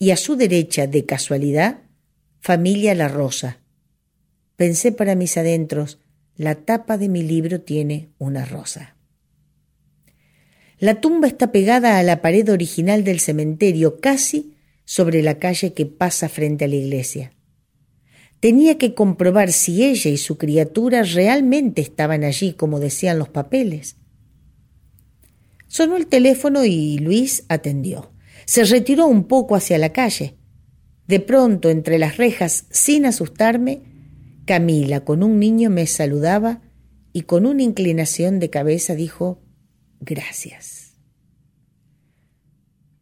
y 0.00 0.10
a 0.10 0.16
su 0.16 0.34
derecha, 0.34 0.88
de 0.88 1.06
casualidad, 1.06 1.82
Familia 2.40 2.94
La 2.96 3.06
Rosa. 3.06 3.60
Pensé 4.56 4.90
para 4.90 5.14
mis 5.14 5.36
adentros, 5.36 6.00
la 6.36 6.56
tapa 6.56 6.98
de 6.98 7.08
mi 7.08 7.22
libro 7.22 7.60
tiene 7.60 8.10
una 8.18 8.44
rosa. 8.44 8.96
La 10.78 11.00
tumba 11.00 11.28
está 11.28 11.52
pegada 11.52 11.98
a 11.98 12.02
la 12.02 12.20
pared 12.20 12.50
original 12.50 13.04
del 13.04 13.20
cementerio, 13.20 14.00
casi 14.00 14.54
sobre 14.84 15.22
la 15.22 15.38
calle 15.38 15.72
que 15.72 15.86
pasa 15.86 16.28
frente 16.28 16.64
a 16.64 16.68
la 16.68 16.76
iglesia. 16.76 17.32
Tenía 18.40 18.76
que 18.76 18.94
comprobar 18.94 19.52
si 19.52 19.84
ella 19.84 20.10
y 20.10 20.16
su 20.16 20.36
criatura 20.36 21.02
realmente 21.04 21.80
estaban 21.80 22.24
allí 22.24 22.54
como 22.54 22.80
decían 22.80 23.18
los 23.18 23.28
papeles. 23.28 23.96
Sonó 25.68 25.96
el 25.96 26.06
teléfono 26.06 26.64
y 26.64 26.98
Luis 26.98 27.44
atendió. 27.48 28.12
Se 28.44 28.64
retiró 28.64 29.06
un 29.06 29.24
poco 29.24 29.54
hacia 29.54 29.78
la 29.78 29.92
calle. 29.92 30.36
De 31.06 31.20
pronto, 31.20 31.70
entre 31.70 31.98
las 31.98 32.16
rejas, 32.16 32.66
sin 32.70 33.06
asustarme, 33.06 33.82
Camila 34.44 35.04
con 35.04 35.22
un 35.22 35.38
niño 35.38 35.70
me 35.70 35.86
saludaba 35.86 36.62
y 37.12 37.22
con 37.22 37.46
una 37.46 37.62
inclinación 37.62 38.40
de 38.40 38.50
cabeza 38.50 38.94
dijo 38.94 39.40
Gracias. 40.00 40.94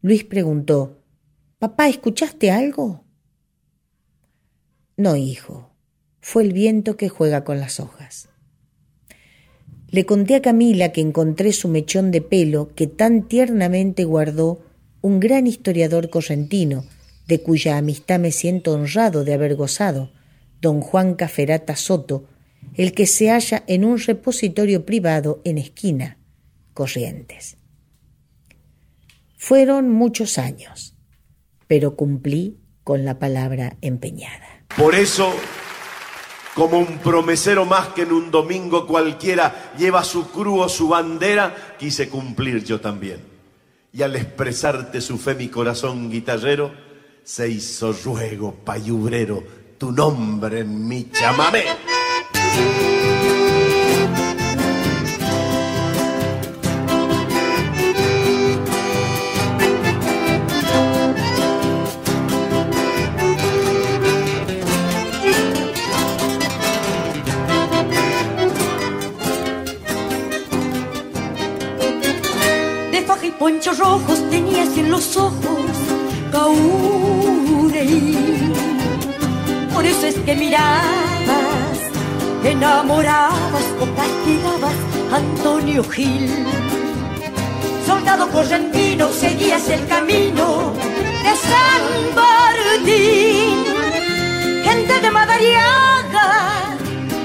Luis 0.01 0.23
preguntó 0.23 1.00
Papá, 1.61 1.87
¿escuchaste 1.87 2.49
algo? 2.49 3.03
No, 4.97 5.15
hijo, 5.15 5.69
fue 6.19 6.41
el 6.41 6.53
viento 6.53 6.97
que 6.97 7.07
juega 7.07 7.43
con 7.43 7.59
las 7.59 7.79
hojas. 7.79 8.29
Le 9.87 10.07
conté 10.07 10.33
a 10.33 10.41
Camila 10.41 10.91
que 10.91 11.01
encontré 11.01 11.53
su 11.53 11.67
mechón 11.67 12.09
de 12.09 12.21
pelo 12.21 12.73
que 12.73 12.87
tan 12.87 13.27
tiernamente 13.27 14.05
guardó 14.05 14.63
un 15.01 15.19
gran 15.19 15.45
historiador 15.45 16.09
correntino, 16.09 16.83
de 17.27 17.43
cuya 17.43 17.77
amistad 17.77 18.19
me 18.19 18.31
siento 18.31 18.73
honrado 18.73 19.23
de 19.23 19.35
haber 19.35 19.53
gozado, 19.53 20.11
don 20.61 20.81
Juan 20.81 21.13
Caferata 21.13 21.75
Soto, 21.75 22.25
el 22.73 22.91
que 22.93 23.05
se 23.05 23.29
halla 23.29 23.63
en 23.67 23.85
un 23.85 23.99
repositorio 23.99 24.83
privado 24.83 25.41
en 25.43 25.59
esquina, 25.59 26.17
Corrientes. 26.73 27.57
Fueron 29.37 29.91
muchos 29.91 30.39
años, 30.39 30.90
pero 31.71 31.95
cumplí 31.95 32.57
con 32.83 33.05
la 33.05 33.17
palabra 33.17 33.77
empeñada. 33.79 34.65
Por 34.75 34.93
eso, 34.93 35.33
como 36.53 36.77
un 36.77 36.97
promesero 36.97 37.63
más 37.63 37.87
que 37.93 38.01
en 38.01 38.11
un 38.11 38.29
domingo 38.29 38.85
cualquiera 38.85 39.71
lleva 39.77 40.03
su 40.03 40.31
cruz 40.31 40.65
o 40.65 40.67
su 40.67 40.89
bandera, 40.89 41.77
quise 41.79 42.09
cumplir 42.09 42.65
yo 42.65 42.81
también. 42.81 43.21
Y 43.93 44.01
al 44.01 44.17
expresarte 44.17 44.99
su 44.99 45.17
fe 45.17 45.33
mi 45.33 45.47
corazón 45.47 46.11
guitarrero, 46.11 46.73
se 47.23 47.47
hizo 47.47 47.93
ruego 47.93 48.53
payubrero 48.53 49.41
tu 49.77 49.93
nombre 49.93 50.59
en 50.59 50.89
mi 50.89 51.09
chamamé. 51.09 51.63
Ponchos 73.41 73.77
rojos 73.79 74.29
tenías 74.29 74.77
en 74.77 74.91
los 74.91 75.17
ojos, 75.17 75.65
Caurelín. 76.31 76.93
Por 79.73 79.83
eso 79.83 80.05
es 80.05 80.15
que 80.19 80.35
mirabas, 80.35 81.79
enamorabas 82.43 83.65
o 83.81 83.85
castigabas 83.95 84.75
Antonio 85.11 85.83
Gil. 85.85 86.29
Soldado 87.87 88.29
correntino, 88.29 89.09
seguías 89.09 89.67
el 89.69 89.87
camino 89.87 90.73
de 91.25 91.33
San 91.49 91.81
Martín. 92.13 93.65
Gente 94.63 94.99
de 95.01 95.09
Madariaga, 95.09 96.77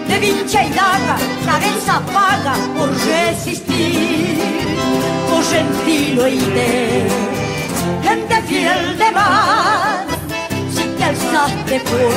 de 0.09 0.19
vincha 0.19 0.65
y 0.65 0.71
daga, 0.71 1.19
cabeza 1.45 2.01
paga 2.11 2.55
por 2.75 2.89
resistir 3.05 4.66
y 5.53 6.39
de 6.39 7.09
gente 8.03 8.43
fiel 8.49 8.99
de 8.99 9.11
mar, 9.13 10.05
si 10.75 10.83
te 10.83 11.05
alzaste 11.05 11.81
fue 11.81 12.11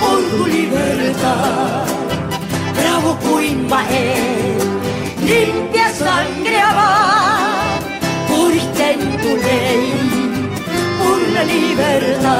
por 0.00 0.18
tu 0.30 0.46
libertad. 0.46 1.84
Bravo 2.76 3.16
Cuimbaé, 3.18 4.56
limpia 5.24 5.92
sangre 5.92 6.58
abar, 6.58 7.78
puriste 8.28 8.92
en 8.94 9.16
tu 9.18 9.36
ley 9.36 9.92
por 10.98 11.20
la 11.34 11.44
libertad. 11.44 12.32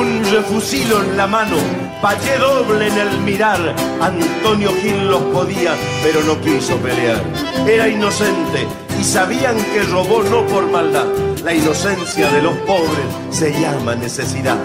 Un 0.00 0.24
refusilo 0.32 1.02
en 1.02 1.16
la 1.16 1.26
mano 1.28 1.85
Pallé 2.00 2.38
doble 2.38 2.88
en 2.88 2.98
el 2.98 3.20
mirar, 3.20 3.74
Antonio 4.00 4.70
Gil 4.82 5.08
los 5.08 5.22
podía, 5.24 5.74
pero 6.02 6.22
no 6.22 6.40
quiso 6.40 6.76
pelear. 6.76 7.22
Era 7.66 7.88
inocente 7.88 8.66
y 9.00 9.02
sabían 9.02 9.56
que 9.72 9.82
robó 9.84 10.22
no 10.22 10.46
por 10.46 10.70
maldad. 10.70 11.06
La 11.42 11.54
inocencia 11.54 12.30
de 12.30 12.42
los 12.42 12.54
pobres 12.58 13.06
se 13.30 13.50
llama 13.58 13.94
necesidad. 13.94 14.58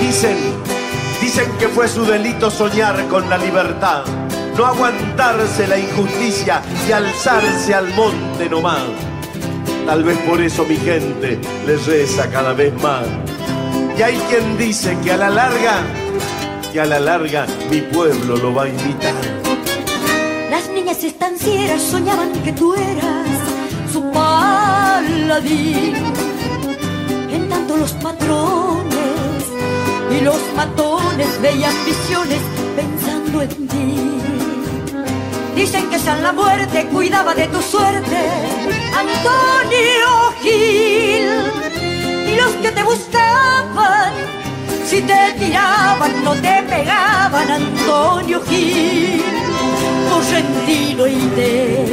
Dicen, 0.00 0.36
dicen 1.20 1.50
que 1.58 1.68
fue 1.68 1.88
su 1.88 2.04
delito 2.04 2.50
soñar 2.50 3.08
con 3.08 3.28
la 3.28 3.36
libertad, 3.36 4.04
no 4.56 4.64
aguantarse 4.64 5.66
la 5.66 5.78
injusticia 5.78 6.62
y 6.88 6.92
alzarse 6.92 7.74
al 7.74 7.88
monte 7.94 8.48
nomás. 8.48 8.84
Tal 9.86 10.04
vez 10.04 10.18
por 10.18 10.40
eso 10.40 10.64
mi 10.64 10.76
gente 10.76 11.38
les 11.66 11.86
reza 11.86 12.30
cada 12.30 12.52
vez 12.52 12.72
más. 12.80 13.06
Y 13.98 14.02
hay 14.02 14.16
quien 14.28 14.56
dice 14.56 14.96
que 15.02 15.12
a 15.12 15.16
la 15.16 15.30
larga, 15.30 15.82
que 16.72 16.80
a 16.80 16.86
la 16.86 16.98
larga 16.98 17.46
mi 17.70 17.80
pueblo 17.80 18.36
lo 18.36 18.54
va 18.54 18.64
a 18.64 18.68
imitar. 18.68 19.14
Las 20.50 20.68
niñas 20.70 21.02
estancieras 21.02 21.82
soñaban 21.82 22.32
que 22.44 22.52
tú 22.52 22.74
eras 22.74 23.28
su 23.92 24.02
paladín. 24.10 25.94
En 27.30 27.48
tanto 27.48 27.76
los 27.76 27.92
patrones 27.92 29.42
y 30.10 30.20
los 30.22 30.40
matones 30.56 31.40
veían 31.40 31.74
visiones 31.84 32.40
pensando 32.76 33.42
en 33.42 33.68
ti. 33.68 34.18
Dicen 35.54 35.90
que 35.90 35.98
San 35.98 36.22
la 36.22 36.32
muerte 36.32 36.86
cuidaba 36.86 37.34
de 37.34 37.46
tu 37.48 37.60
suerte, 37.60 38.30
Antonio 38.94 40.32
Gil. 40.42 41.28
Y 42.30 42.36
los 42.36 42.52
que 42.62 42.70
te 42.70 42.82
buscaban, 42.82 44.12
si 44.88 45.02
te 45.02 45.32
tiraban, 45.38 46.24
no 46.24 46.32
te 46.34 46.62
pegaban, 46.62 47.50
Antonio 47.50 48.40
Gil. 48.48 49.22
Correntino 50.10 51.06
y 51.06 51.20
de 51.36 51.86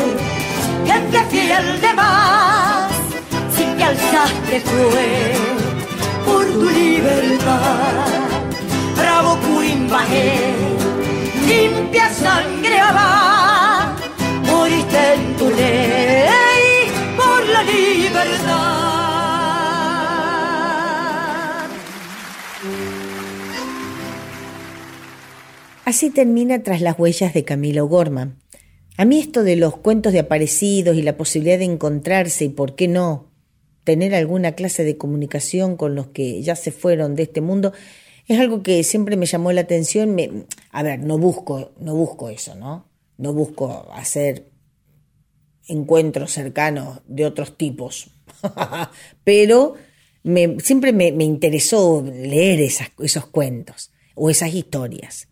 gente 0.86 1.20
fiel 1.30 1.82
de 1.82 1.94
más, 1.94 2.92
sin 3.56 3.76
que 3.76 3.84
alzaste 3.84 4.62
fue 4.62 5.34
por 6.26 6.46
tu 6.46 6.70
libertad. 6.70 8.06
Bravo 8.98 9.38
Cuimbaje, 9.46 10.75
Así 25.86 26.10
termina 26.10 26.64
Tras 26.64 26.82
las 26.82 26.98
huellas 26.98 27.36
de 27.36 27.44
Camilo 27.44 27.88
Gorman. 27.88 28.40
A 28.98 29.06
mí 29.06 29.20
esto 29.20 29.44
de 29.44 29.56
los 29.56 29.78
cuentos 29.78 30.14
de 30.14 30.20
aparecidos 30.20 30.98
y 30.98 31.04
la 31.04 31.16
posibilidad 31.16 31.60
de 31.60 31.66
encontrarse 31.66 32.46
y 32.46 32.50
por 32.50 32.76
qué 32.76 32.88
no 32.88 33.32
tener 33.84 34.16
alguna 34.16 34.54
clase 34.54 34.84
de 34.84 34.98
comunicación 34.98 35.78
con 35.78 35.94
los 35.94 36.08
que 36.08 36.42
ya 36.42 36.56
se 36.56 36.72
fueron 36.72 37.14
de 37.14 37.24
este 37.24 37.40
mundo 37.40 37.72
es 38.28 38.40
algo 38.40 38.64
que 38.64 38.84
siempre 38.84 39.16
me 39.16 39.28
llamó 39.28 39.52
la 39.52 39.62
atención. 39.62 40.18
A 40.72 40.82
ver, 40.82 41.02
no 41.02 41.20
busco, 41.20 41.72
no 41.80 41.94
busco 41.94 42.30
eso, 42.32 42.56
¿no? 42.56 42.90
No 43.20 43.34
busco 43.34 43.88
hacer 43.94 44.50
encuentros 45.68 46.32
cercanos 46.32 47.02
de 47.06 47.28
otros 47.28 47.58
tipos, 47.58 48.10
pero 49.24 49.76
siempre 50.64 50.94
me, 50.94 51.10
interesó 51.24 52.02
leer 52.02 52.60
esos 52.60 53.26
cuentos 53.28 53.92
o 54.16 54.32
esas 54.32 54.52
historias. 54.56 55.28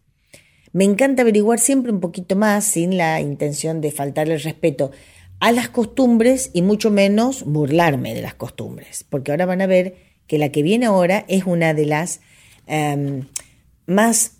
Me 0.73 0.83
encanta 0.83 1.21
averiguar 1.21 1.59
siempre 1.59 1.91
un 1.91 1.99
poquito 1.99 2.35
más 2.35 2.65
sin 2.65 2.97
la 2.97 3.21
intención 3.21 3.79
de 3.79 3.91
faltar 3.91 4.29
el 4.29 4.41
respeto 4.41 4.91
a 5.39 5.51
las 5.51 5.69
costumbres 5.69 6.49
y 6.53 6.61
mucho 6.61 6.89
menos 6.89 7.43
burlarme 7.43 8.13
de 8.13 8.21
las 8.21 8.33
costumbres, 8.33 9.05
porque 9.09 9.31
ahora 9.31 9.45
van 9.45 9.61
a 9.61 9.67
ver 9.67 9.95
que 10.27 10.37
la 10.37 10.49
que 10.49 10.63
viene 10.63 10.87
ahora 10.87 11.25
es 11.27 11.45
una 11.45 11.73
de 11.73 11.85
las 11.85 12.21
eh, 12.67 13.23
más 13.85 14.33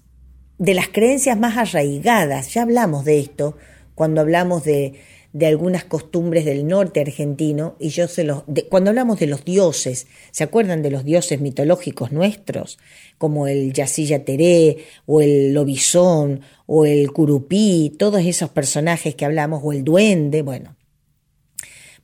de 0.57 0.73
las 0.73 0.87
creencias 0.87 1.37
más 1.37 1.57
arraigadas. 1.57 2.53
Ya 2.53 2.63
hablamos 2.63 3.05
de 3.05 3.19
esto 3.19 3.57
cuando 3.95 4.21
hablamos 4.21 4.63
de, 4.63 4.99
de 5.33 5.47
algunas 5.47 5.83
costumbres 5.83 6.45
del 6.45 6.65
norte 6.67 7.01
argentino 7.01 7.75
y 7.79 7.89
yo 7.89 8.07
se 8.07 8.23
los 8.23 8.43
de, 8.47 8.67
cuando 8.67 8.91
hablamos 8.91 9.19
de 9.19 9.27
los 9.27 9.43
dioses, 9.43 10.07
¿se 10.31 10.43
acuerdan 10.43 10.81
de 10.81 10.91
los 10.91 11.03
dioses 11.03 11.41
mitológicos 11.41 12.11
nuestros? 12.11 12.77
como 13.23 13.47
el 13.47 13.71
Yacilla 13.71 14.25
Teré 14.25 14.79
o 15.05 15.21
el 15.21 15.53
Lobizón 15.53 16.41
o 16.65 16.85
el 16.85 17.09
Curupí, 17.13 17.95
todos 17.97 18.21
esos 18.25 18.49
personajes 18.49 19.15
que 19.15 19.23
hablamos 19.23 19.61
o 19.63 19.71
el 19.71 19.85
duende, 19.85 20.41
bueno. 20.41 20.75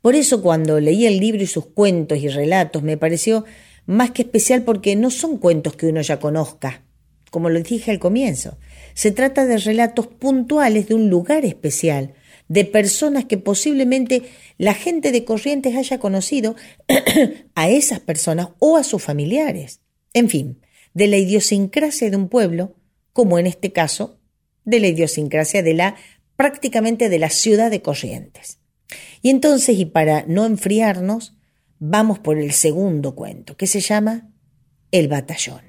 Por 0.01 0.15
eso 0.15 0.41
cuando 0.41 0.79
leí 0.79 1.05
el 1.05 1.19
libro 1.19 1.43
y 1.43 1.47
sus 1.47 1.65
cuentos 1.65 2.19
y 2.19 2.29
relatos 2.29 2.83
me 2.83 2.95
pareció 2.95 3.43
más 3.85 4.11
que 4.11 4.21
especial 4.21 4.63
porque 4.63 4.95
no 4.95 5.11
son 5.11 5.37
cuentos 5.37 5.75
que 5.75 5.87
uno 5.87 5.99
ya 5.99 6.21
conozca, 6.21 6.83
como 7.31 7.49
lo 7.49 7.59
dije 7.61 7.91
al 7.91 7.99
comienzo. 7.99 8.57
Se 8.93 9.11
trata 9.11 9.45
de 9.45 9.57
relatos 9.57 10.07
puntuales 10.07 10.87
de 10.87 10.95
un 10.95 11.09
lugar 11.09 11.43
especial, 11.43 12.13
de 12.49 12.65
personas 12.65 13.25
que 13.25 13.37
posiblemente 13.37 14.23
la 14.57 14.73
gente 14.73 15.13
de 15.13 15.23
Corrientes 15.23 15.77
haya 15.77 15.99
conocido 15.99 16.55
a 17.55 17.69
esas 17.69 18.01
personas 18.01 18.49
o 18.59 18.75
a 18.75 18.83
sus 18.83 19.01
familiares. 19.01 19.79
En 20.13 20.29
fin, 20.29 20.59
de 20.93 21.07
la 21.07 21.17
idiosincrasia 21.17 22.09
de 22.09 22.17
un 22.17 22.27
pueblo, 22.27 22.75
como 23.13 23.39
en 23.39 23.47
este 23.47 23.71
caso, 23.71 24.19
de 24.65 24.79
la 24.79 24.87
idiosincrasia 24.87 25.63
de 25.63 25.75
la 25.75 25.95
prácticamente 26.35 27.07
de 27.09 27.19
la 27.19 27.29
ciudad 27.29 27.69
de 27.69 27.81
Corrientes. 27.81 28.59
Y 29.21 29.29
entonces, 29.29 29.77
y 29.77 29.85
para 29.85 30.25
no 30.25 30.45
enfriarnos, 30.45 31.35
vamos 31.77 32.17
por 32.17 32.39
el 32.39 32.51
segundo 32.51 33.13
cuento, 33.13 33.57
que 33.57 33.67
se 33.67 33.79
llama 33.79 34.31
El 34.91 35.07
batallón. 35.07 35.61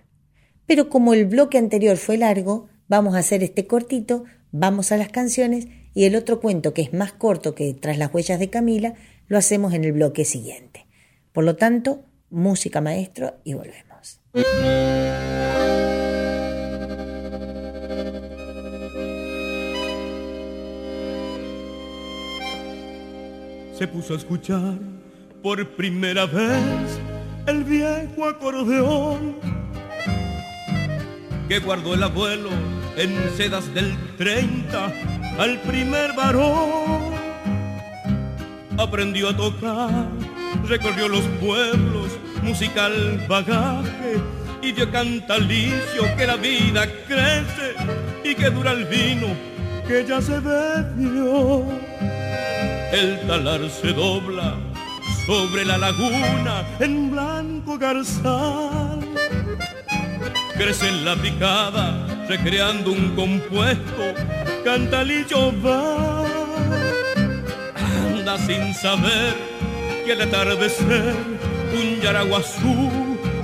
Pero 0.64 0.88
como 0.88 1.12
el 1.12 1.26
bloque 1.26 1.58
anterior 1.58 1.96
fue 1.96 2.16
largo, 2.16 2.68
vamos 2.88 3.14
a 3.14 3.18
hacer 3.18 3.42
este 3.42 3.66
cortito, 3.66 4.24
vamos 4.52 4.92
a 4.92 4.96
las 4.96 5.08
canciones 5.08 5.66
y 6.00 6.06
el 6.06 6.16
otro 6.16 6.40
cuento, 6.40 6.72
que 6.72 6.80
es 6.80 6.94
más 6.94 7.12
corto 7.12 7.54
que 7.54 7.74
Tras 7.74 7.98
las 7.98 8.10
huellas 8.14 8.38
de 8.38 8.48
Camila, 8.48 8.94
lo 9.28 9.36
hacemos 9.36 9.74
en 9.74 9.84
el 9.84 9.92
bloque 9.92 10.24
siguiente. 10.24 10.86
Por 11.30 11.44
lo 11.44 11.56
tanto, 11.56 12.06
música 12.30 12.80
maestro 12.80 13.34
y 13.44 13.52
volvemos. 13.52 14.18
Se 23.74 23.86
puso 23.86 24.14
a 24.14 24.16
escuchar 24.16 24.78
por 25.42 25.76
primera 25.76 26.24
vez 26.24 26.98
el 27.46 27.62
viejo 27.62 28.24
acordeón 28.24 29.36
que 31.46 31.58
guardó 31.58 31.92
el 31.92 32.02
abuelo 32.02 32.48
en 32.96 33.12
sedas 33.36 33.74
del 33.74 33.94
30 34.16 35.19
al 35.40 35.58
primer 35.60 36.12
varón. 36.12 37.14
Aprendió 38.76 39.30
a 39.30 39.36
tocar, 39.36 40.06
recorrió 40.68 41.08
los 41.08 41.24
pueblos, 41.40 42.08
musical 42.42 43.24
bagaje 43.26 44.20
y 44.60 44.72
dio 44.72 44.90
cantalicio 44.90 46.14
que 46.16 46.26
la 46.26 46.36
vida 46.36 46.86
crece 47.08 47.74
y 48.22 48.34
que 48.34 48.50
dura 48.50 48.72
el 48.72 48.84
vino 48.84 49.28
que 49.88 50.04
ya 50.06 50.20
se 50.20 50.38
bebió. 50.40 51.64
El 52.92 53.20
talar 53.26 53.60
se 53.70 53.94
dobla 53.94 54.56
sobre 55.26 55.64
la 55.64 55.78
laguna 55.78 56.66
en 56.80 57.10
blanco 57.10 57.78
garzal. 57.78 59.00
Crece 60.54 60.88
en 60.88 61.04
la 61.06 61.16
picada, 61.16 62.06
recreando 62.28 62.92
un 62.92 63.14
compuesto, 63.16 64.02
cantalillo 64.64 65.52
va. 65.64 66.24
Anda 67.76 68.38
sin 68.38 68.74
saber 68.74 69.34
que 70.04 70.12
al 70.12 70.22
atardecer 70.22 71.14
un 71.72 72.00
yaraguazú 72.00 72.90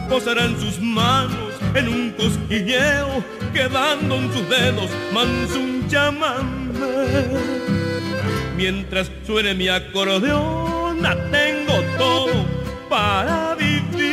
posará 0.09 0.45
en 0.45 0.59
sus 0.61 0.81
manos 0.81 1.53
en 1.75 1.89
un 1.89 2.11
cosquilleo, 2.13 3.23
quedando 3.53 4.17
en 4.17 4.33
sus 4.33 4.49
dedos 4.49 4.91
manso 5.13 5.59
un 5.59 5.89
chamamé. 5.89 7.27
Mientras 8.57 9.11
suene 9.27 9.55
mi 9.55 9.69
acordeón, 9.69 11.03
tengo 11.31 11.83
todo 11.99 12.47
para 12.89 13.55
vivir. 13.55 14.07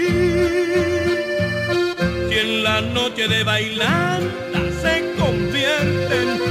Si 2.30 2.38
en 2.38 2.64
la 2.64 2.82
noche 2.82 3.28
de 3.28 3.44
bailanta 3.44 4.60
se 4.82 5.14
convierte 5.18 6.43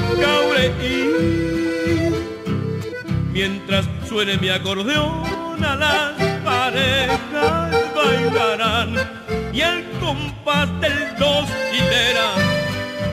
Mientras 3.32 3.88
suene 4.08 4.36
mi 4.36 4.50
acordeón, 4.50 5.64
a 5.64 5.74
las 5.74 6.12
parejas 6.44 7.74
bailarán 7.94 8.94
y 9.52 9.60
el 9.62 9.84
compás 9.98 10.68
del 10.80 11.16
dos 11.18 11.48
lidera. 11.72 12.34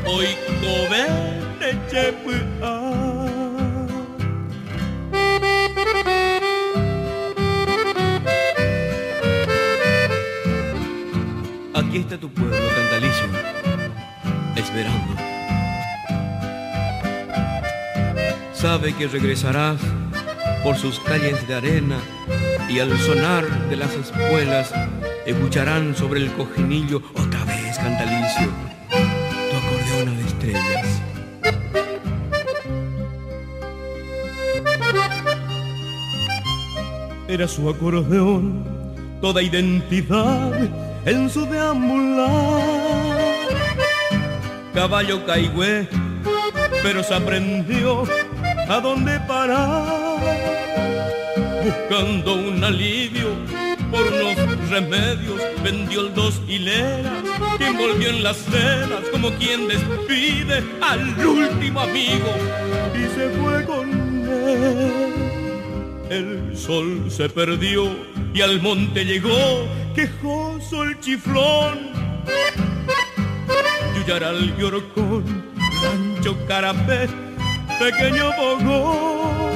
Hoy 0.05 0.27
cobe 0.61 1.07
de 1.59 1.79
chepuá. 1.89 2.75
Aquí 11.73 11.97
está 11.97 12.17
tu 12.19 12.29
pueblo, 12.29 12.57
Cantalicio, 12.75 13.25
esperando. 14.55 15.28
Sabe 18.59 18.93
que 18.93 19.07
regresarás 19.07 19.79
por 20.63 20.75
sus 20.75 20.99
calles 20.99 21.47
de 21.47 21.55
arena 21.55 21.97
y 22.67 22.79
al 22.79 22.99
sonar 22.99 23.47
de 23.69 23.77
las 23.77 23.93
espuelas 23.93 24.73
escucharán 25.25 25.95
sobre 25.95 26.19
el 26.19 26.29
cojinillo 26.33 27.01
otra 27.13 27.45
vez 27.45 27.77
cantalicio 27.77 28.49
tu 28.89 29.55
acordeona 29.55 30.11
de 30.11 30.27
estrellas. 30.27 31.01
Era 37.29 37.47
su 37.47 37.69
acordeón, 37.69 38.65
toda 39.21 39.41
identidad 39.41 40.51
en 41.05 41.29
su 41.29 41.45
deambular. 41.45 42.61
Caballo 44.73 45.25
caigüe, 45.25 45.87
pero 46.83 47.01
se 47.03 47.13
aprendió 47.13 48.03
a 48.69 48.79
dónde 48.79 49.19
parar, 49.21 50.19
buscando 51.63 52.35
un 52.35 52.63
alivio 52.63 53.29
por 53.89 54.01
unos 54.01 54.69
remedios, 54.69 55.41
vendió 55.63 56.01
el 56.01 56.13
dos 56.13 56.39
hileras 56.47 57.23
que 57.57 57.65
envolvió 57.65 58.09
en 58.09 58.21
las 58.21 58.37
cenas 58.37 59.01
como 59.11 59.31
quien 59.31 59.67
despide 59.67 60.63
al 60.81 61.25
último 61.25 61.81
amigo. 61.81 62.29
Y 62.93 63.07
se 63.15 63.29
fue 63.41 63.65
con 63.65 63.89
él. 64.29 65.09
El 66.11 66.55
sol 66.55 67.09
se 67.09 67.27
perdió 67.27 67.89
y 68.35 68.41
al 68.41 68.61
monte 68.61 69.03
llegó, 69.03 69.67
quejoso 69.95 70.83
el 70.83 70.99
chiflón. 70.99 71.89
Yuyaral 73.95 74.53
y 74.57 74.63
Orcón, 74.63 75.23
Rancho 75.83 76.37
Carapé, 76.47 77.09
pequeño 77.79 78.31
Bogó 78.37 79.51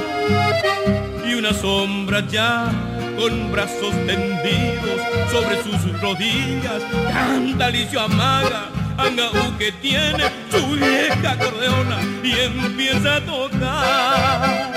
y 1.26 1.34
una 1.34 1.52
sombra 1.52 2.26
ya 2.26 2.72
con 3.18 3.52
brazos 3.52 3.94
tendidos 4.06 5.00
sobre 5.30 5.62
sus 5.62 6.00
rodillas, 6.00 6.82
cantalicio 7.12 8.00
amaga, 8.00 8.70
angaú 8.96 9.56
que 9.58 9.72
tiene 9.72 10.24
su 10.50 10.66
vieja 10.74 11.32
acordeona 11.32 11.98
y 12.22 12.32
empieza 12.32 13.16
a 13.16 13.20
tocar. 13.20 14.73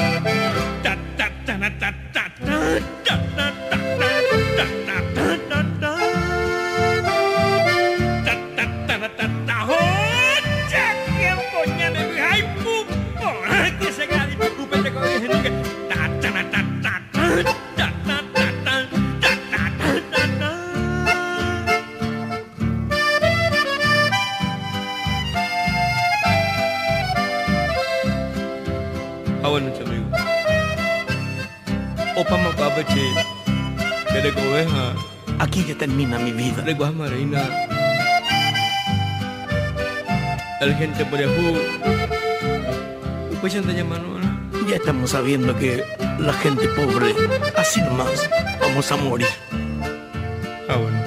El 40.67 40.75
gente 40.75 41.05
por 41.05 41.17
Yahoo. 41.17 41.55
Pues 43.39 43.53
ya 43.53 43.61
Ya 44.69 44.75
estamos 44.75 45.11
sabiendo 45.11 45.57
que 45.57 45.81
la 46.19 46.33
gente 46.33 46.67
pobre, 46.67 47.15
así 47.55 47.79
nomás, 47.79 48.29
vamos 48.59 48.91
a 48.91 48.97
morir. 48.97 49.27
Ah, 50.67 50.75
bueno. 50.75 51.01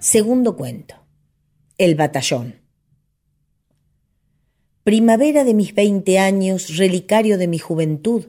Segundo 0.00 0.56
cuento. 0.56 0.96
El 1.78 1.94
batallón. 1.94 2.63
Primavera 4.84 5.44
de 5.44 5.54
mis 5.54 5.74
veinte 5.74 6.18
años, 6.18 6.76
relicario 6.76 7.38
de 7.38 7.48
mi 7.48 7.58
juventud, 7.58 8.26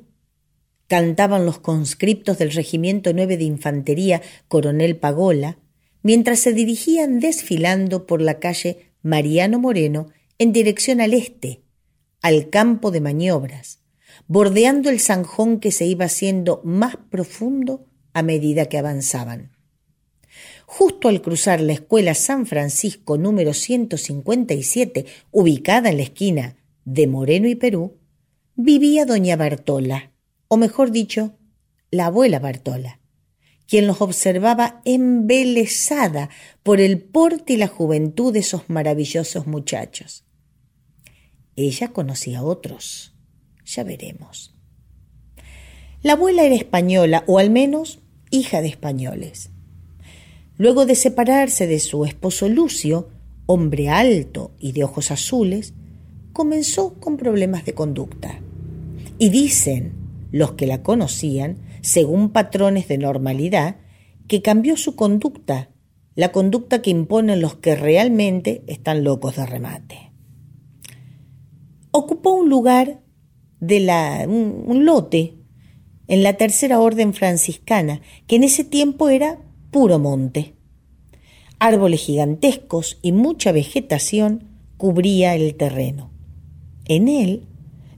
cantaban 0.87 1.45
los 1.45 1.59
conscriptos 1.59 2.37
del 2.37 2.51
Regimiento 2.51 3.11
9 3.11 3.35
de 3.35 3.43
Infantería 3.43 4.21
Coronel 4.47 4.95
Pagola, 4.95 5.57
mientras 6.01 6.39
se 6.39 6.53
dirigían 6.53 7.19
desfilando 7.19 8.07
por 8.07 8.21
la 8.21 8.39
calle 8.39 8.93
Mariano 9.01 9.59
Moreno 9.59 10.07
en 10.37 10.53
dirección 10.53 11.01
al 11.01 11.13
este, 11.13 11.61
al 12.21 12.49
campo 12.49 12.89
de 12.89 13.01
maniobras, 13.01 13.81
bordeando 14.27 14.89
el 14.89 15.01
zanjón 15.01 15.59
que 15.59 15.71
se 15.71 15.85
iba 15.85 16.05
haciendo 16.05 16.61
más 16.63 16.95
profundo 17.09 17.85
a 18.13 18.23
medida 18.23 18.67
que 18.67 18.77
avanzaban. 18.77 19.54
Justo 20.78 21.07
al 21.07 21.21
cruzar 21.21 21.61
la 21.61 21.71
escuela 21.71 22.13
San 22.15 22.45
Francisco 22.45 23.17
número 23.17 23.53
157, 23.53 25.05
ubicada 25.32 25.89
en 25.89 25.95
la 25.95 26.03
esquina 26.03 26.57
de 26.84 27.07
Moreno 27.07 27.47
y 27.47 27.55
Perú, 27.55 27.97
vivía 28.57 29.05
doña 29.05 29.38
Bartola, 29.38 30.11
o 30.49 30.57
mejor 30.57 30.91
dicho, 30.91 31.38
la 31.91 32.07
abuela 32.07 32.39
Bartola, 32.39 32.99
quien 33.69 33.88
los 33.88 34.01
observaba 34.01 34.82
embelesada 34.84 36.30
por 36.61 36.82
el 36.82 37.01
porte 37.01 37.53
y 37.53 37.57
la 37.57 37.69
juventud 37.69 38.34
de 38.34 38.39
esos 38.39 38.69
maravillosos 38.69 39.47
muchachos. 39.47 40.26
Ella 41.55 41.93
conocía 41.93 42.39
a 42.39 42.43
otros, 42.43 43.15
ya 43.63 43.86
veremos. 43.86 44.53
La 46.01 46.13
abuela 46.13 46.43
era 46.43 46.55
española, 46.55 47.23
o 47.28 47.39
al 47.39 47.49
menos 47.49 48.01
hija 48.30 48.61
de 48.61 48.67
españoles. 48.67 49.51
Luego 50.57 50.85
de 50.85 50.95
separarse 50.95 51.67
de 51.67 51.79
su 51.79 52.05
esposo 52.05 52.47
Lucio, 52.47 53.09
hombre 53.45 53.89
alto 53.89 54.51
y 54.59 54.71
de 54.71 54.83
ojos 54.83 55.11
azules, 55.11 55.73
comenzó 56.31 56.93
con 56.95 57.17
problemas 57.17 57.65
de 57.65 57.73
conducta. 57.73 58.39
Y 59.17 59.29
dicen 59.29 59.93
los 60.31 60.53
que 60.53 60.65
la 60.65 60.81
conocían, 60.81 61.57
según 61.81 62.29
patrones 62.29 62.87
de 62.87 62.97
normalidad, 62.97 63.77
que 64.27 64.41
cambió 64.41 64.77
su 64.77 64.95
conducta, 64.95 65.69
la 66.15 66.31
conducta 66.31 66.81
que 66.81 66.89
imponen 66.89 67.41
los 67.41 67.55
que 67.55 67.75
realmente 67.75 68.63
están 68.67 69.03
locos 69.03 69.35
de 69.35 69.45
remate. 69.45 70.11
Ocupó 71.91 72.33
un 72.33 72.49
lugar 72.49 73.01
de 73.59 73.79
la, 73.81 74.25
un 74.27 74.85
lote 74.85 75.35
en 76.07 76.23
la 76.23 76.33
tercera 76.33 76.79
orden 76.79 77.13
franciscana, 77.13 78.01
que 78.27 78.35
en 78.37 78.43
ese 78.43 78.63
tiempo 78.63 79.09
era 79.09 79.39
puro 79.76 79.99
monte. 79.99 80.53
Árboles 81.59 81.99
gigantescos 81.99 82.97
y 83.01 83.11
mucha 83.11 83.51
vegetación 83.51 84.47
cubría 84.78 85.36
el 85.36 85.53
terreno. 85.55 86.13
En 86.86 87.09
él, 87.09 87.45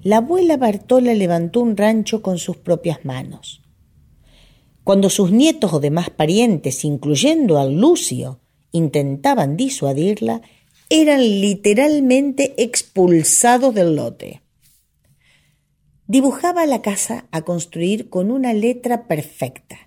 la 0.01 0.17
abuela 0.17 0.57
Bartola 0.57 1.13
levantó 1.13 1.61
un 1.61 1.77
rancho 1.77 2.23
con 2.23 2.39
sus 2.39 2.57
propias 2.57 3.05
manos. 3.05 3.61
Cuando 4.83 5.11
sus 5.11 5.31
nietos 5.31 5.71
o 5.71 5.79
demás 5.79 6.09
parientes, 6.09 6.83
incluyendo 6.83 7.59
al 7.59 7.79
Lucio, 7.79 8.39
intentaban 8.71 9.55
disuadirla, 9.55 10.41
eran 10.89 11.21
literalmente 11.21 12.55
expulsados 12.57 13.75
del 13.75 13.95
lote. 13.95 14.41
Dibujaba 16.07 16.65
la 16.65 16.81
casa 16.81 17.27
a 17.29 17.43
construir 17.43 18.09
con 18.09 18.31
una 18.31 18.53
letra 18.53 19.07
perfecta 19.07 19.86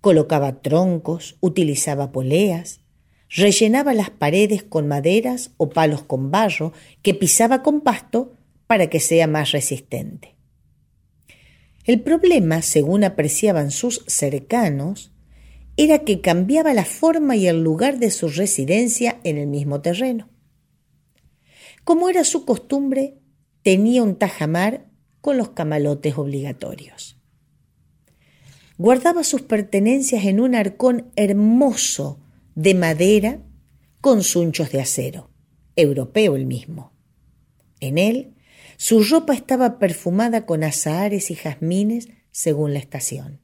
Colocaba 0.00 0.62
troncos, 0.62 1.36
utilizaba 1.40 2.12
poleas, 2.12 2.80
rellenaba 3.28 3.94
las 3.94 4.10
paredes 4.10 4.62
con 4.62 4.86
maderas 4.86 5.50
o 5.56 5.70
palos 5.70 6.02
con 6.02 6.30
barro 6.30 6.72
que 7.02 7.14
pisaba 7.14 7.62
con 7.62 7.80
pasto 7.80 8.32
para 8.66 8.88
que 8.88 9.00
sea 9.00 9.26
más 9.26 9.52
resistente. 9.52 10.36
El 11.84 12.00
problema, 12.00 12.62
según 12.62 13.02
apreciaban 13.02 13.70
sus 13.70 14.04
cercanos, 14.06 15.10
era 15.76 16.00
que 16.00 16.20
cambiaba 16.20 16.74
la 16.74 16.84
forma 16.84 17.34
y 17.36 17.48
el 17.48 17.62
lugar 17.62 17.98
de 17.98 18.10
su 18.10 18.28
residencia 18.28 19.20
en 19.24 19.38
el 19.38 19.46
mismo 19.46 19.80
terreno. 19.80 20.28
Como 21.84 22.08
era 22.08 22.24
su 22.24 22.44
costumbre, 22.44 23.18
tenía 23.62 24.02
un 24.02 24.16
tajamar 24.16 24.86
con 25.20 25.38
los 25.38 25.50
camalotes 25.50 26.18
obligatorios 26.18 27.17
guardaba 28.78 29.24
sus 29.24 29.42
pertenencias 29.42 30.24
en 30.24 30.40
un 30.40 30.54
arcón 30.54 31.10
hermoso 31.16 32.20
de 32.54 32.74
madera 32.74 33.40
con 34.00 34.22
sunchos 34.22 34.70
de 34.70 34.80
acero, 34.80 35.30
europeo 35.76 36.36
el 36.36 36.46
mismo. 36.46 36.92
En 37.80 37.98
él, 37.98 38.34
su 38.76 39.02
ropa 39.02 39.34
estaba 39.34 39.78
perfumada 39.78 40.46
con 40.46 40.62
azahares 40.62 41.30
y 41.30 41.34
jazmines 41.34 42.08
según 42.30 42.72
la 42.72 42.78
estación. 42.78 43.40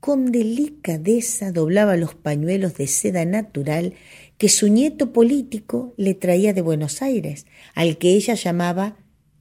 con 0.00 0.32
delicadeza 0.32 1.52
doblaba 1.52 1.94
los 1.96 2.14
pañuelos 2.14 2.74
de 2.78 2.86
seda 2.86 3.26
natural 3.26 3.92
que 4.38 4.48
su 4.48 4.68
nieto 4.68 5.12
político 5.12 5.92
le 5.98 6.14
traía 6.14 6.54
de 6.54 6.62
Buenos 6.62 7.02
Aires, 7.02 7.44
al 7.74 7.98
que 7.98 8.14
ella 8.14 8.32
llamaba 8.32 8.96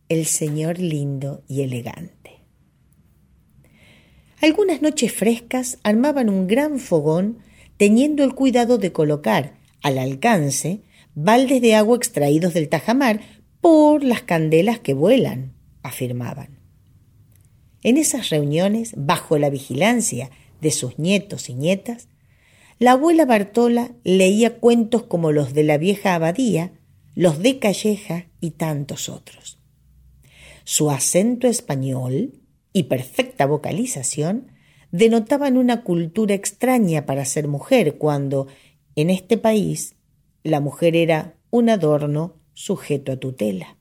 el 0.10 0.26
señor 0.26 0.80
lindo 0.80 1.45
y 1.47 1.62
elegante. 1.62 2.18
Algunas 4.41 4.81
noches 4.81 5.13
frescas 5.13 5.79
armaban 5.83 6.29
un 6.29 6.47
gran 6.47 6.79
fogón 6.79 7.39
teniendo 7.77 8.23
el 8.23 8.33
cuidado 8.35 8.77
de 8.77 8.93
colocar 8.93 9.55
al 9.81 9.97
alcance 9.97 10.81
baldes 11.13 11.61
de 11.61 11.75
agua 11.75 11.97
extraídos 11.97 12.53
del 12.53 12.69
tajamar 12.69 13.19
por 13.59 14.03
las 14.03 14.21
candelas 14.21 14.79
que 14.79 14.93
vuelan, 14.93 15.53
afirmaban. 15.83 16.59
En 17.83 17.97
esas 17.97 18.29
reuniones, 18.29 18.93
bajo 18.95 19.37
la 19.37 19.49
vigilancia 19.49 20.29
de 20.61 20.71
sus 20.71 20.97
nietos 20.99 21.49
y 21.49 21.53
nietas, 21.53 22.07
la 22.77 22.93
abuela 22.93 23.25
Bartola 23.25 23.91
leía 24.05 24.59
cuentos 24.59 25.03
como 25.03 25.33
los 25.33 25.53
de 25.53 25.63
la 25.63 25.77
vieja 25.77 26.15
abadía, 26.15 26.71
los 27.13 27.39
de 27.39 27.59
Calleja 27.59 28.27
y 28.39 28.51
tantos 28.51 29.09
otros. 29.09 29.59
Su 30.63 30.91
acento 30.91 31.47
español 31.47 32.38
y 32.80 32.84
perfecta 32.84 33.45
vocalización 33.45 34.53
denotaban 34.91 35.57
una 35.57 35.84
cultura 35.84 36.34
extraña 36.34 37.05
para 37.05 37.25
ser 37.25 37.49
mujer 37.49 37.97
cuando, 37.97 38.47
en 38.95 39.09
este 39.09 39.38
país, 39.38 39.97
la 40.43 40.61
mujer 40.61 40.95
era 40.95 41.36
un 41.49 41.69
adorno 41.69 42.38
sujeto 42.53 43.11
a 43.11 43.17
tutela. 43.17 43.77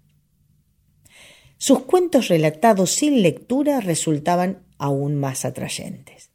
Sus 1.59 1.81
cuentos 1.85 2.27
relatados 2.27 2.91
sin 2.91 3.23
lectura 3.23 3.81
resultaban 3.81 4.67
aún 4.79 5.15
más 5.15 5.45
atrayentes. 5.45 6.31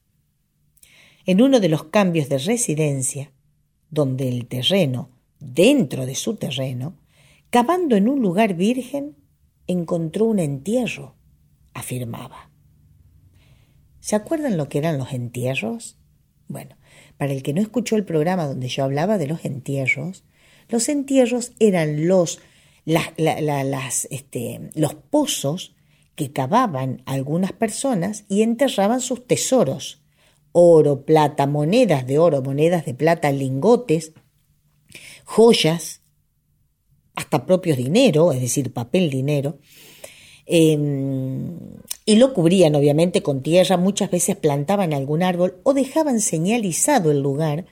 En 1.25 1.41
uno 1.41 1.59
de 1.59 1.67
los 1.67 1.83
cambios 1.85 2.29
de 2.29 2.37
residencia, 2.37 3.33
donde 3.89 4.29
el 4.29 4.47
terreno, 4.47 5.09
dentro 5.39 6.05
de 6.05 6.15
su 6.15 6.37
terreno, 6.37 6.97
cavando 7.49 7.97
en 7.97 8.07
un 8.07 8.21
lugar 8.21 8.53
virgen, 8.53 9.17
encontró 9.67 10.25
un 10.25 10.39
entierro, 10.39 11.15
afirmaba. 11.73 12.52
¿Se 14.03 14.17
acuerdan 14.17 14.57
lo 14.57 14.67
que 14.67 14.79
eran 14.79 14.97
los 14.97 15.13
entierros? 15.13 15.97
Bueno, 16.49 16.75
para 17.15 17.31
el 17.31 17.41
que 17.41 17.53
no 17.53 17.61
escuchó 17.61 17.95
el 17.95 18.03
programa 18.03 18.45
donde 18.45 18.67
yo 18.67 18.83
hablaba 18.83 19.17
de 19.17 19.27
los 19.27 19.45
entierros, 19.45 20.25
los 20.67 20.89
entierros 20.89 21.53
eran 21.59 22.05
los 22.05 22.41
este, 22.85 24.69
los 24.75 24.95
pozos 24.95 25.73
que 26.15 26.33
cavaban 26.33 27.01
algunas 27.05 27.53
personas 27.53 28.25
y 28.27 28.41
enterraban 28.41 28.99
sus 28.99 29.25
tesoros, 29.25 30.01
oro, 30.51 31.05
plata, 31.05 31.47
monedas 31.47 32.05
de 32.05 32.19
oro, 32.19 32.41
monedas 32.41 32.85
de 32.85 32.95
plata, 32.95 33.31
lingotes, 33.31 34.11
joyas, 35.23 36.01
hasta 37.15 37.45
propios 37.45 37.77
dinero, 37.77 38.33
es 38.33 38.41
decir, 38.41 38.73
papel 38.73 39.09
dinero, 39.09 39.59
em, 40.45 41.57
y 42.05 42.15
lo 42.15 42.33
cubrían 42.33 42.75
obviamente 42.75 43.23
con 43.23 43.41
tierra, 43.41 43.77
muchas 43.77 44.11
veces 44.11 44.35
plantaban 44.35 44.93
algún 44.93 45.23
árbol 45.23 45.59
o 45.63 45.73
dejaban 45.73 46.19
señalizado 46.19 47.11
el 47.11 47.21
lugar, 47.21 47.65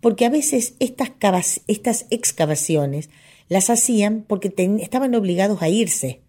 porque 0.00 0.24
a 0.24 0.30
veces 0.30 0.74
estas, 0.78 1.62
estas 1.66 2.06
excavaciones 2.10 3.10
las 3.48 3.70
hacían 3.70 4.24
porque 4.26 4.52
estaban 4.80 5.14
obligados 5.14 5.62
a 5.62 5.68
irse. 5.68 6.22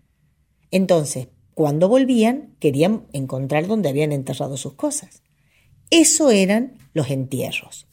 Entonces, 0.72 1.28
cuando 1.54 1.88
volvían, 1.88 2.56
querían 2.60 3.06
encontrar 3.14 3.68
dónde 3.68 3.90
habían 3.90 4.12
enterrado 4.12 4.58
sus 4.58 4.74
cosas. 4.74 5.24
Eso 5.90 6.32
eran 6.32 6.78
los 6.94 7.10
entierros. 7.10 7.88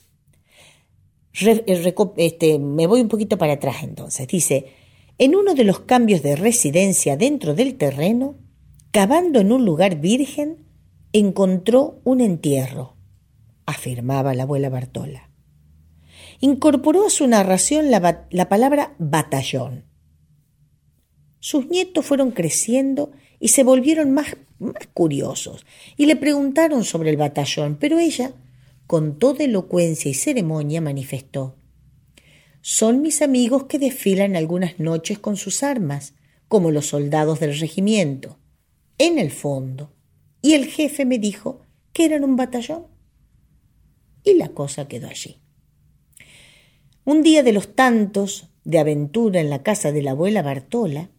Eh, 1.40 1.64
este, 2.16 2.58
me 2.58 2.86
voy 2.86 3.00
un 3.00 3.08
poquito 3.08 3.38
para 3.38 3.54
atrás 3.54 3.82
entonces. 3.82 4.26
Dice, 4.26 4.66
en 5.18 5.34
uno 5.34 5.54
de 5.54 5.64
los 5.64 5.80
cambios 5.80 6.22
de 6.22 6.36
residencia 6.36 7.16
dentro 7.16 7.54
del 7.54 7.76
terreno, 7.76 8.36
cavando 8.90 9.40
en 9.40 9.52
un 9.52 9.64
lugar 9.64 10.00
virgen, 10.00 10.66
encontró 11.12 12.00
un 12.04 12.20
entierro, 12.20 12.96
afirmaba 13.66 14.34
la 14.34 14.44
abuela 14.44 14.70
Bartola 14.70 15.32
incorporó 16.42 17.06
a 17.06 17.10
su 17.10 17.26
narración 17.28 17.90
la, 17.90 18.48
palabra 18.48 18.94
batallón. 18.98 19.84
Sus 21.38 21.68
nietos 21.68 22.04
fueron 22.04 22.32
creciendo 22.32 23.12
y 23.38 23.48
se 23.48 23.62
volvieron 23.62 24.10
más, 24.10 24.36
más 24.58 24.88
curiosos 24.92 25.64
y 25.96 26.06
le 26.06 26.16
preguntaron 26.16 26.84
sobre 26.84 27.10
el 27.10 27.16
batallón, 27.16 27.76
pero 27.80 28.00
ella, 28.00 28.32
con 28.88 29.20
toda 29.20 29.44
elocuencia 29.44 30.10
y 30.10 30.14
ceremonia, 30.14 30.80
manifestó 30.80 31.56
Son 32.64 33.02
mis 33.02 33.22
amigos 33.22 33.64
que 33.64 33.80
desfilan 33.80 34.36
algunas 34.36 34.78
noches 34.78 35.18
con 35.18 35.36
sus 35.36 35.64
armas, 35.64 36.14
como 36.46 36.70
los 36.70 36.86
soldados 36.86 37.40
del 37.40 37.58
regimiento, 37.58 38.38
en 38.98 39.18
el 39.18 39.32
fondo. 39.32 39.92
Y 40.42 40.54
el 40.54 40.66
jefe 40.66 41.04
me 41.04 41.18
dijo 41.18 41.66
que 41.92 42.04
eran 42.04 42.22
un 42.22 42.36
batallón. 42.36 42.86
Y 44.22 44.34
la 44.34 44.50
cosa 44.50 44.86
quedó 44.86 45.08
allí. 45.08 45.40
Un 47.04 47.24
día 47.24 47.42
de 47.42 47.52
los 47.52 47.74
tantos 47.74 48.48
de 48.62 48.78
aventura 48.78 49.40
en 49.40 49.50
la 49.50 49.64
casa 49.64 49.90
de 49.90 50.02
la 50.02 50.12
abuela 50.12 50.42
Bartola, 50.42 51.10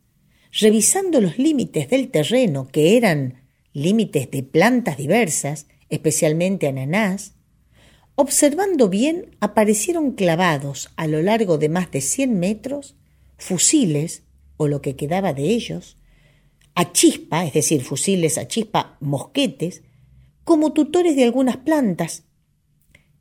revisando 0.57 1.19
los 1.19 1.37
límites 1.37 1.89
del 1.89 2.09
terreno, 2.09 2.69
que 2.69 2.95
eran 2.95 3.43
límites 3.73 4.31
de 4.31 4.43
plantas 4.43 4.95
diversas, 4.95 5.67
especialmente 5.89 6.69
ananás, 6.69 7.32
observando 8.15 8.89
bien 8.89 9.35
aparecieron 9.39 10.11
clavados 10.11 10.91
a 10.95 11.07
lo 11.07 11.21
largo 11.21 11.57
de 11.57 11.69
más 11.69 11.91
de 11.91 12.01
cien 12.01 12.39
metros 12.39 12.95
fusiles, 13.37 14.23
o 14.57 14.67
lo 14.67 14.81
que 14.81 14.95
quedaba 14.95 15.33
de 15.33 15.45
ellos, 15.45 15.97
a 16.75 16.91
chispa, 16.91 17.45
es 17.45 17.53
decir, 17.53 17.83
fusiles 17.83 18.37
a 18.37 18.47
chispa, 18.47 18.97
mosquetes, 18.99 19.83
como 20.43 20.73
tutores 20.73 21.15
de 21.15 21.23
algunas 21.23 21.57
plantas, 21.57 22.23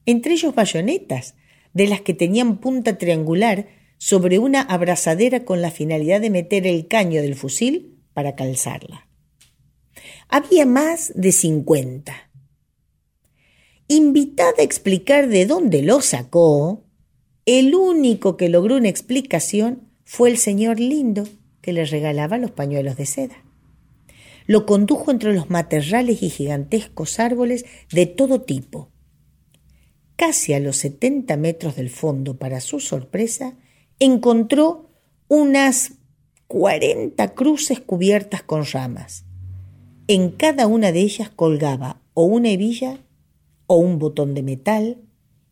entre 0.07 0.35
ellos 0.35 0.55
bayonetas, 0.55 1.35
de 1.73 1.87
las 1.87 2.03
que 2.03 2.15
tenían 2.15 2.59
punta 2.59 2.99
triangular 2.99 3.69
sobre 3.99 4.39
una 4.39 4.61
abrazadera 4.61 5.45
con 5.45 5.63
la 5.63 5.71
finalidad 5.71 6.21
de 6.21 6.31
meter 6.31 6.67
el 6.67 6.89
caño 6.89 7.23
del 7.23 7.35
fusil 7.35 7.99
para 8.13 8.35
calzarla. 8.35 9.09
Había 10.29 10.67
más 10.67 11.13
de 11.15 11.33
cincuenta. 11.33 12.31
Invitada 13.95 14.55
a 14.61 14.63
explicar 14.63 15.29
de 15.29 15.45
dónde 15.45 15.83
lo 15.83 16.01
sacó, 16.01 16.83
el 17.45 17.75
único 17.75 18.39
que 18.39 18.49
logró 18.49 18.77
una 18.79 18.89
explicación 18.89 19.91
fue 20.07 20.31
el 20.31 20.39
señor 20.39 20.81
lindo 20.81 21.29
que 21.61 21.75
le 21.75 21.85
regalaba 21.85 22.39
los 22.39 22.51
pañuelos 22.51 22.97
de 22.97 23.05
seda. 23.05 23.45
Lo 24.47 24.65
condujo 24.65 25.11
entre 25.11 25.35
los 25.35 25.51
matorrales 25.51 26.23
y 26.23 26.31
gigantescos 26.31 27.21
árboles 27.21 27.67
de 27.93 28.07
todo 28.07 28.41
tipo, 28.41 28.89
casi 30.17 30.55
a 30.55 30.61
los 30.61 30.79
70 30.79 31.37
metros 31.37 31.77
del 31.77 31.91
fondo, 31.91 32.39
para 32.39 32.63
su 32.63 32.81
sorpresa, 32.81 33.59
encontró 33.99 34.89
unas 35.29 35.99
40 36.47 37.35
cruces 37.35 37.79
cubiertas 37.81 38.43
con 38.43 38.65
ramas. 38.65 39.27
En 40.09 40.31
cada 40.31 40.67
una 40.67 40.93
de 40.93 41.01
ellas 41.01 41.29
colgaba 41.29 42.01
o 42.15 42.25
una 42.25 42.53
hebilla 42.53 42.99
o 43.67 43.77
un 43.77 43.99
botón 43.99 44.35
de 44.35 44.43
metal, 44.43 45.03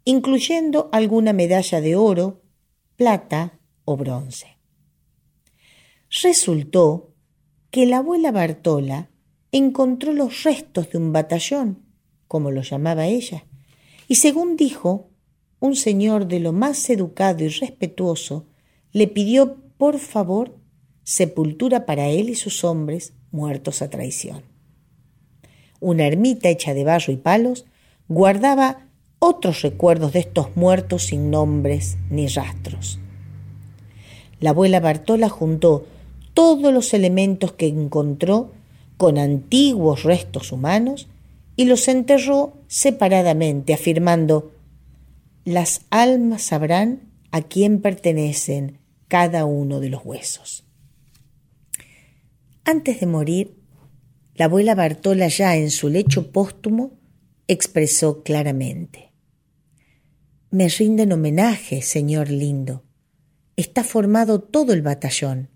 incluyendo 0.05 0.89
alguna 0.93 1.33
medalla 1.33 1.81
de 1.81 1.97
oro, 1.97 2.43
plata 2.97 3.59
o 3.85 3.97
bronce. 3.97 4.59
Resultó 6.23 7.15
que 7.71 7.87
la 7.87 7.99
abuela 7.99 8.33
Bartola 8.33 9.11
encontró 9.53 10.13
los 10.13 10.43
restos 10.43 10.91
de 10.91 10.99
un 10.99 11.13
batallón, 11.13 11.85
como 12.27 12.51
lo 12.51 12.63
llamaba 12.63 13.07
ella, 13.07 13.47
y 14.09 14.17
según 14.17 14.57
dijo, 14.57 15.11
un 15.61 15.77
señor 15.77 16.27
de 16.27 16.41
lo 16.41 16.53
más 16.53 16.89
educado 16.91 17.45
y 17.45 17.49
respetuoso 17.49 18.47
le 18.93 19.07
pidió 19.07 19.57
por 19.77 19.99
favor 19.99 20.59
sepultura 21.05 21.87
para 21.87 22.09
él 22.09 22.31
y 22.31 22.35
sus 22.35 22.65
hombres 22.65 23.15
muertos 23.31 23.83
a 23.83 23.91
traición. 23.91 24.43
Una 25.81 26.07
ermita 26.07 26.49
hecha 26.49 26.75
de 26.75 26.85
barro 26.85 27.13
y 27.13 27.17
palos 27.17 27.67
guardaba 28.11 28.89
otros 29.21 29.63
recuerdos 29.63 30.13
de 30.13 30.19
estos 30.19 30.57
muertos 30.57 31.05
sin 31.05 31.31
nombres 31.31 31.97
ni 32.11 32.27
rastros. 32.27 32.99
La 34.41 34.51
abuela 34.51 34.81
Bartola 34.81 35.29
juntó 35.29 35.87
todos 36.35 36.75
los 36.75 36.93
elementos 36.93 37.53
que 37.53 37.69
encontró 37.69 38.51
con 38.97 39.17
antiguos 39.17 40.03
restos 40.03 40.51
humanos 40.51 41.09
y 41.55 41.67
los 41.67 41.87
enterró 41.87 42.55
separadamente, 42.67 43.75
afirmando, 43.75 44.53
las 45.45 45.83
almas 45.91 46.43
sabrán 46.43 47.13
a 47.31 47.43
quién 47.43 47.81
pertenecen 47.81 48.79
cada 49.07 49.45
uno 49.45 49.79
de 49.79 49.89
los 49.89 50.05
huesos. 50.05 50.65
Antes 52.65 52.99
de 52.99 53.07
morir, 53.07 53.55
la 54.35 54.47
abuela 54.47 54.75
Bartola 54.75 55.29
ya 55.29 55.57
en 55.57 55.71
su 55.71 55.89
lecho 55.89 56.33
póstumo 56.33 57.00
expresó 57.53 58.23
claramente. 58.23 59.11
Me 60.53 60.69
rinden 60.69 61.11
homenaje, 61.11 61.83
señor 61.83 62.31
lindo. 62.31 62.85
Está 63.57 63.83
formado 63.83 64.41
todo 64.41 64.73
el 64.73 64.83
batallón. 64.83 65.51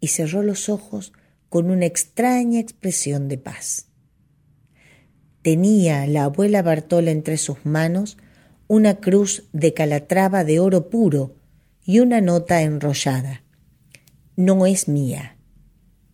Y 0.00 0.08
cerró 0.08 0.42
los 0.42 0.68
ojos 0.68 1.14
con 1.48 1.70
una 1.70 1.86
extraña 1.86 2.60
expresión 2.60 3.26
de 3.28 3.38
paz. 3.38 3.86
Tenía 5.40 6.06
la 6.06 6.24
abuela 6.24 6.60
Bartola 6.60 7.10
entre 7.10 7.38
sus 7.38 7.64
manos 7.64 8.18
una 8.68 9.00
cruz 9.00 9.48
de 9.54 9.72
calatrava 9.72 10.44
de 10.44 10.60
oro 10.60 10.90
puro 10.90 11.36
y 11.86 12.00
una 12.00 12.20
nota 12.20 12.60
enrollada. 12.60 13.44
No 14.36 14.66
es 14.66 14.88
mía, 14.88 15.38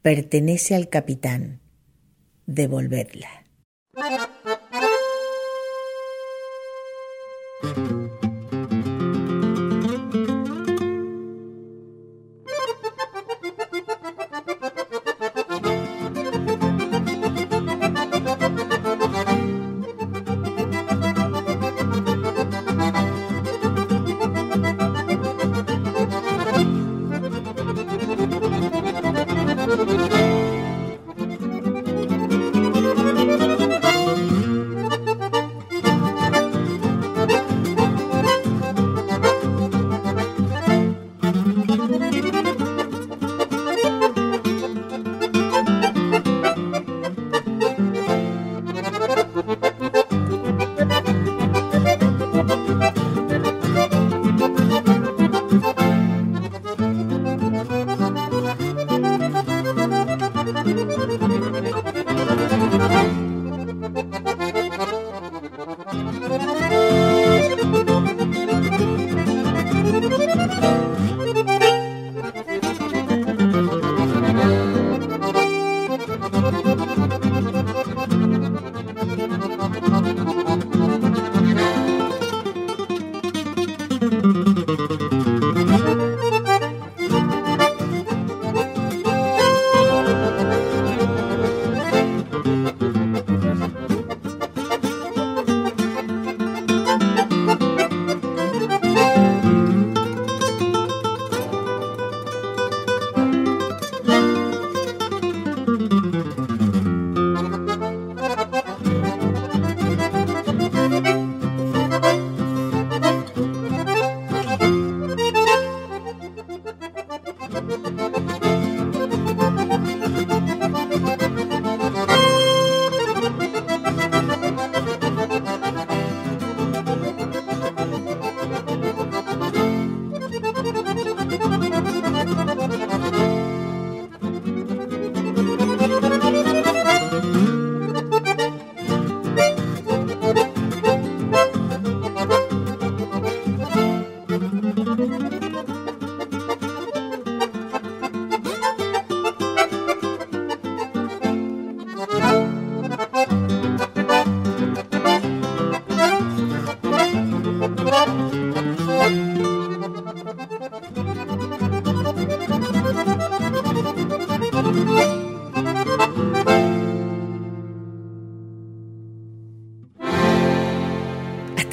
pertenece 0.02 0.76
al 0.76 0.88
capitán. 0.88 1.60
Devolvedla. 2.46 3.45
Bye. 3.96 4.28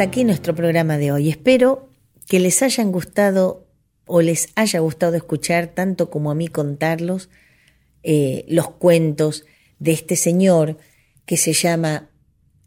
Aquí 0.03 0.25
nuestro 0.25 0.53
programa 0.53 0.97
de 0.97 1.13
hoy. 1.13 1.29
Espero 1.29 1.89
que 2.27 2.41
les 2.41 2.61
hayan 2.61 2.91
gustado 2.91 3.69
o 4.05 4.21
les 4.21 4.49
haya 4.55 4.81
gustado 4.81 5.15
escuchar 5.15 5.67
tanto 5.67 6.09
como 6.09 6.29
a 6.29 6.35
mí 6.35 6.49
contarlos 6.49 7.29
eh, 8.03 8.43
los 8.49 8.69
cuentos 8.71 9.45
de 9.79 9.93
este 9.93 10.17
señor 10.17 10.77
que 11.25 11.37
se 11.37 11.53
llama 11.53 12.09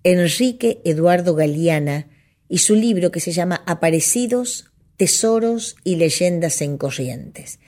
Enrique 0.02 0.80
Eduardo 0.86 1.34
Galeana 1.34 2.08
y 2.48 2.56
su 2.56 2.74
libro 2.74 3.10
que 3.10 3.20
se 3.20 3.32
llama 3.32 3.62
Aparecidos, 3.66 4.72
Tesoros 4.96 5.76
y 5.84 5.96
Leyendas 5.96 6.62
en 6.62 6.78
Corrientes. 6.78 7.58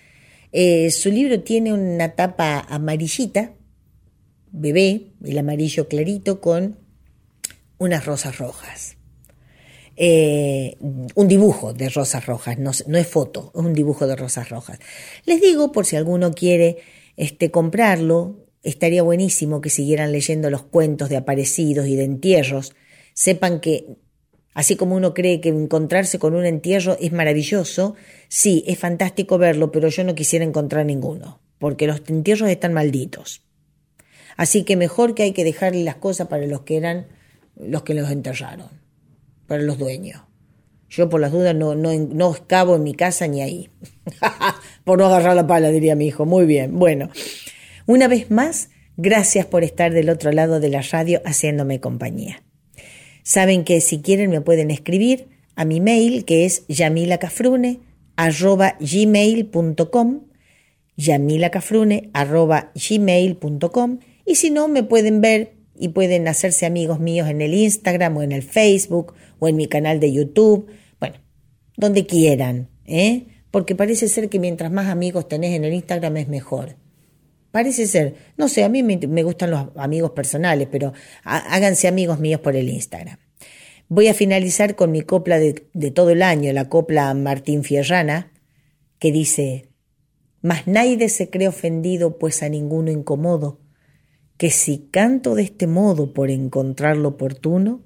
Eh, 0.50 0.90
su 0.90 1.10
libro 1.10 1.40
tiene 1.40 1.74
una 1.74 2.14
tapa 2.14 2.60
amarillita, 2.70 3.52
bebé, 4.50 5.12
el 5.22 5.36
amarillo 5.36 5.88
clarito, 5.88 6.40
con 6.40 6.78
unas 7.76 8.06
rosas 8.06 8.38
rojas. 8.38 8.97
Eh, 10.00 10.76
un 10.80 11.26
dibujo 11.26 11.74
de 11.74 11.88
rosas 11.88 12.24
rojas, 12.24 12.56
no, 12.56 12.70
no, 12.86 12.98
es 12.98 13.06
foto, 13.08 13.50
es 13.52 13.60
un 13.60 13.74
dibujo 13.74 14.06
de 14.06 14.14
rosas 14.14 14.48
rojas. 14.48 14.78
Les 15.24 15.40
digo, 15.40 15.72
por 15.72 15.86
si 15.86 15.96
alguno 15.96 16.30
quiere 16.30 16.76
este, 17.16 17.50
comprarlo, 17.50 18.46
estaría 18.62 19.02
buenísimo 19.02 19.60
que 19.60 19.70
siguieran 19.70 20.12
leyendo 20.12 20.50
los 20.50 20.62
cuentos 20.62 21.08
de 21.08 21.16
aparecidos 21.16 21.88
y 21.88 21.96
de 21.96 22.04
entierros. 22.04 22.76
Sepan 23.12 23.58
que, 23.58 23.86
así 24.54 24.76
como 24.76 24.94
uno 24.94 25.14
cree 25.14 25.40
que 25.40 25.48
encontrarse 25.48 26.20
con 26.20 26.36
un 26.36 26.46
entierro 26.46 26.96
es 27.00 27.10
maravilloso, 27.10 27.96
sí, 28.28 28.62
es 28.68 28.78
fantástico 28.78 29.36
verlo, 29.36 29.72
pero 29.72 29.88
yo 29.88 30.04
no 30.04 30.14
quisiera 30.14 30.44
encontrar 30.44 30.86
ninguno, 30.86 31.40
porque 31.58 31.88
los 31.88 32.02
entierros 32.06 32.48
están 32.50 32.72
malditos. 32.72 33.42
Así 34.36 34.62
que 34.62 34.76
mejor 34.76 35.16
que 35.16 35.24
hay 35.24 35.32
que 35.32 35.42
dejarle 35.42 35.82
las 35.82 35.96
cosas 35.96 36.28
para 36.28 36.46
los 36.46 36.60
que 36.60 36.76
eran 36.76 37.08
los 37.56 37.82
que 37.82 37.94
los 37.94 38.08
enterraron 38.12 38.78
para 39.48 39.62
los 39.62 39.78
dueños. 39.78 40.22
Yo 40.88 41.08
por 41.08 41.20
las 41.20 41.32
dudas 41.32 41.54
no, 41.54 41.74
no, 41.74 41.92
no 41.92 42.36
en 42.76 42.82
mi 42.82 42.94
casa 42.94 43.26
ni 43.26 43.42
ahí. 43.42 43.70
por 44.84 44.98
no 44.98 45.06
agarrar 45.06 45.34
la 45.34 45.46
pala, 45.46 45.70
diría 45.70 45.96
mi 45.96 46.06
hijo. 46.06 46.24
Muy 46.24 46.46
bien. 46.46 46.78
Bueno, 46.78 47.10
una 47.86 48.06
vez 48.06 48.30
más, 48.30 48.70
gracias 48.96 49.44
por 49.46 49.64
estar 49.64 49.92
del 49.92 50.08
otro 50.08 50.30
lado 50.30 50.60
de 50.60 50.68
la 50.68 50.82
radio 50.82 51.20
haciéndome 51.24 51.80
compañía. 51.80 52.42
Saben 53.22 53.64
que 53.64 53.80
si 53.80 54.00
quieren 54.00 54.30
me 54.30 54.40
pueden 54.40 54.70
escribir 54.70 55.28
a 55.56 55.64
mi 55.64 55.80
mail 55.80 56.24
que 56.24 56.44
es 56.44 56.64
yamilacafrune 56.68 57.80
arroba 58.16 58.76
gmail.com 58.80 60.20
yamilacafrune 60.96 62.10
arroba 62.14 62.72
gmail.com 62.74 63.98
y 64.24 64.34
si 64.36 64.50
no 64.50 64.68
me 64.68 64.82
pueden 64.82 65.20
ver 65.20 65.57
y 65.78 65.88
pueden 65.88 66.28
hacerse 66.28 66.66
amigos 66.66 67.00
míos 67.00 67.28
en 67.28 67.40
el 67.40 67.54
Instagram 67.54 68.16
o 68.16 68.22
en 68.22 68.32
el 68.32 68.42
Facebook 68.42 69.14
o 69.38 69.48
en 69.48 69.56
mi 69.56 69.66
canal 69.66 70.00
de 70.00 70.12
YouTube, 70.12 70.66
bueno, 70.98 71.16
donde 71.76 72.06
quieran, 72.06 72.68
¿eh? 72.84 73.26
porque 73.50 73.74
parece 73.74 74.08
ser 74.08 74.28
que 74.28 74.38
mientras 74.38 74.70
más 74.70 74.88
amigos 74.88 75.28
tenés 75.28 75.54
en 75.54 75.64
el 75.64 75.72
Instagram 75.72 76.16
es 76.16 76.28
mejor. 76.28 76.76
Parece 77.50 77.86
ser. 77.86 78.14
No 78.36 78.48
sé, 78.48 78.62
a 78.62 78.68
mí 78.68 78.82
me, 78.82 79.22
gustan 79.22 79.50
los 79.50 79.68
amigos 79.76 80.10
personales, 80.10 80.68
pero 80.70 80.92
háganse 81.24 81.88
amigos 81.88 82.20
míos 82.20 82.40
por 82.40 82.56
el 82.56 82.68
Instagram. 82.68 83.18
Voy 83.88 84.08
a 84.08 84.14
finalizar 84.14 84.76
con 84.76 84.90
mi 84.90 85.00
copla 85.00 85.38
de, 85.38 85.66
de 85.72 85.90
todo 85.90 86.10
el 86.10 86.22
año, 86.22 86.52
la 86.52 86.68
copla 86.68 87.14
Martín 87.14 87.64
Fierrana, 87.64 88.32
que 88.98 89.12
dice, 89.12 89.68
Mas 90.42 90.66
nadie 90.66 91.08
se 91.08 91.30
cree 91.30 91.48
ofendido, 91.48 92.18
pues 92.18 92.42
a 92.42 92.48
ninguno 92.48 92.90
incomodo, 92.90 93.60
que 94.38 94.50
si 94.50 94.88
canto 94.90 95.34
de 95.34 95.42
este 95.42 95.66
modo 95.66 96.14
por 96.14 96.30
encontrarlo 96.30 97.10
oportuno, 97.10 97.82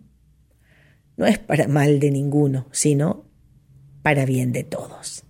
no 1.16 1.26
es 1.26 1.38
para 1.38 1.66
mal 1.66 1.98
de 1.98 2.10
ninguno, 2.10 2.68
sino 2.70 3.24
para 4.02 4.26
bien 4.26 4.52
de 4.52 4.62
todos. 4.62 5.24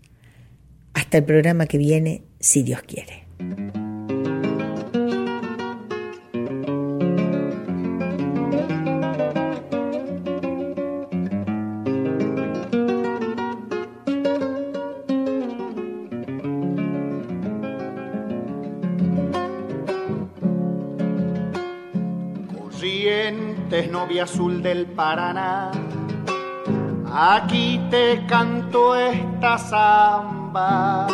Hasta 0.95 1.19
el 1.19 1.25
programa 1.25 1.67
que 1.67 1.79
viene, 1.79 2.25
si 2.41 2.63
Dios 2.63 2.83
quiere. 2.83 3.82
Corrientes, 22.83 23.89
novia 23.93 24.25
azul 24.25 24.61
del 24.61 24.87
Paraná, 24.87 25.71
aquí 27.15 27.81
te 27.89 28.27
canto 28.27 28.97
esta 28.97 29.57
samba 29.57 31.07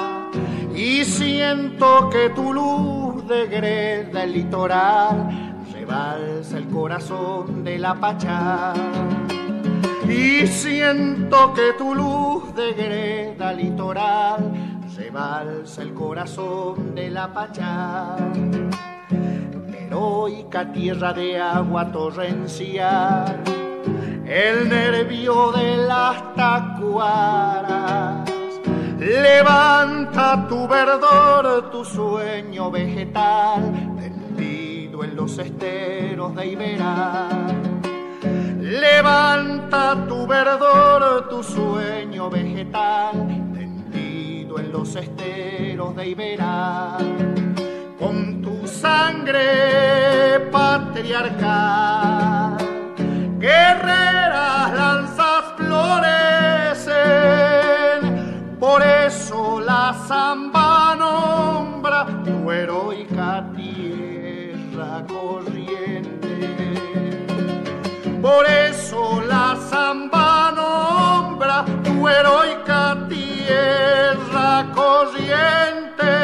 y 0.75 1.05
siento 1.05 2.09
que 2.09 2.31
tu 2.31 2.55
luz 2.55 3.29
degreda 3.29 4.25
el 4.25 4.33
litoral, 4.33 5.61
rebalsa 5.71 6.57
el 6.57 6.69
corazón 6.69 7.63
de 7.63 7.79
la 7.79 7.95
Pachá. 8.01 8.73
Y 10.09 10.47
siento 10.47 11.53
que 11.53 11.75
tu 11.77 11.95
luz 11.95 12.55
degreda 12.55 13.51
el 13.51 13.59
litoral, 13.59 14.53
rebalsa 14.97 15.83
el 15.83 15.93
corazón 15.93 16.95
de 16.95 17.11
la 17.11 17.31
Pachá. 17.31 18.17
Heroica 19.89 20.71
tierra 20.73 21.13
de 21.15 21.41
agua 21.41 21.91
torrencial, 21.91 23.43
el 24.27 24.69
nervio 24.69 25.53
de 25.53 25.77
las 25.79 26.35
tacuaras 26.35 28.29
Levanta 28.99 30.47
tu 30.49 30.67
verdor, 30.67 31.71
tu 31.71 31.85
sueño 31.85 32.69
vegetal, 32.71 33.97
tendido 33.97 35.05
en 35.05 35.15
los 35.15 35.39
esteros 35.39 36.35
de 36.35 36.47
Iberá. 36.49 37.29
Levanta 38.61 40.05
tu 40.09 40.27
verdor, 40.27 41.29
tu 41.29 41.45
sueño 41.45 42.29
vegetal, 42.29 43.29
tendido 43.55 44.59
en 44.59 44.73
los 44.73 44.97
esteros 44.97 45.95
de 45.95 46.09
Iberá. 46.09 46.99
Con 48.01 48.38
sangre 48.81 50.41
patriarcal. 50.53 52.57
Guerreras 53.39 54.73
lanzas 54.81 55.45
florecen, 55.57 56.93
por 58.59 58.83
eso 58.83 59.61
la 59.61 59.95
zamba 60.07 60.95
nombra 60.97 62.07
tu 62.25 62.51
heroica 62.51 63.45
tierra 63.57 65.05
corriente. 65.07 66.37
Por 68.23 68.47
eso 68.47 69.23
la 69.29 69.57
zamba 69.71 70.53
nombra 70.55 71.65
tu 71.85 72.09
heroica 72.09 72.97
tierra 73.09 74.67
corriente. 74.75 76.18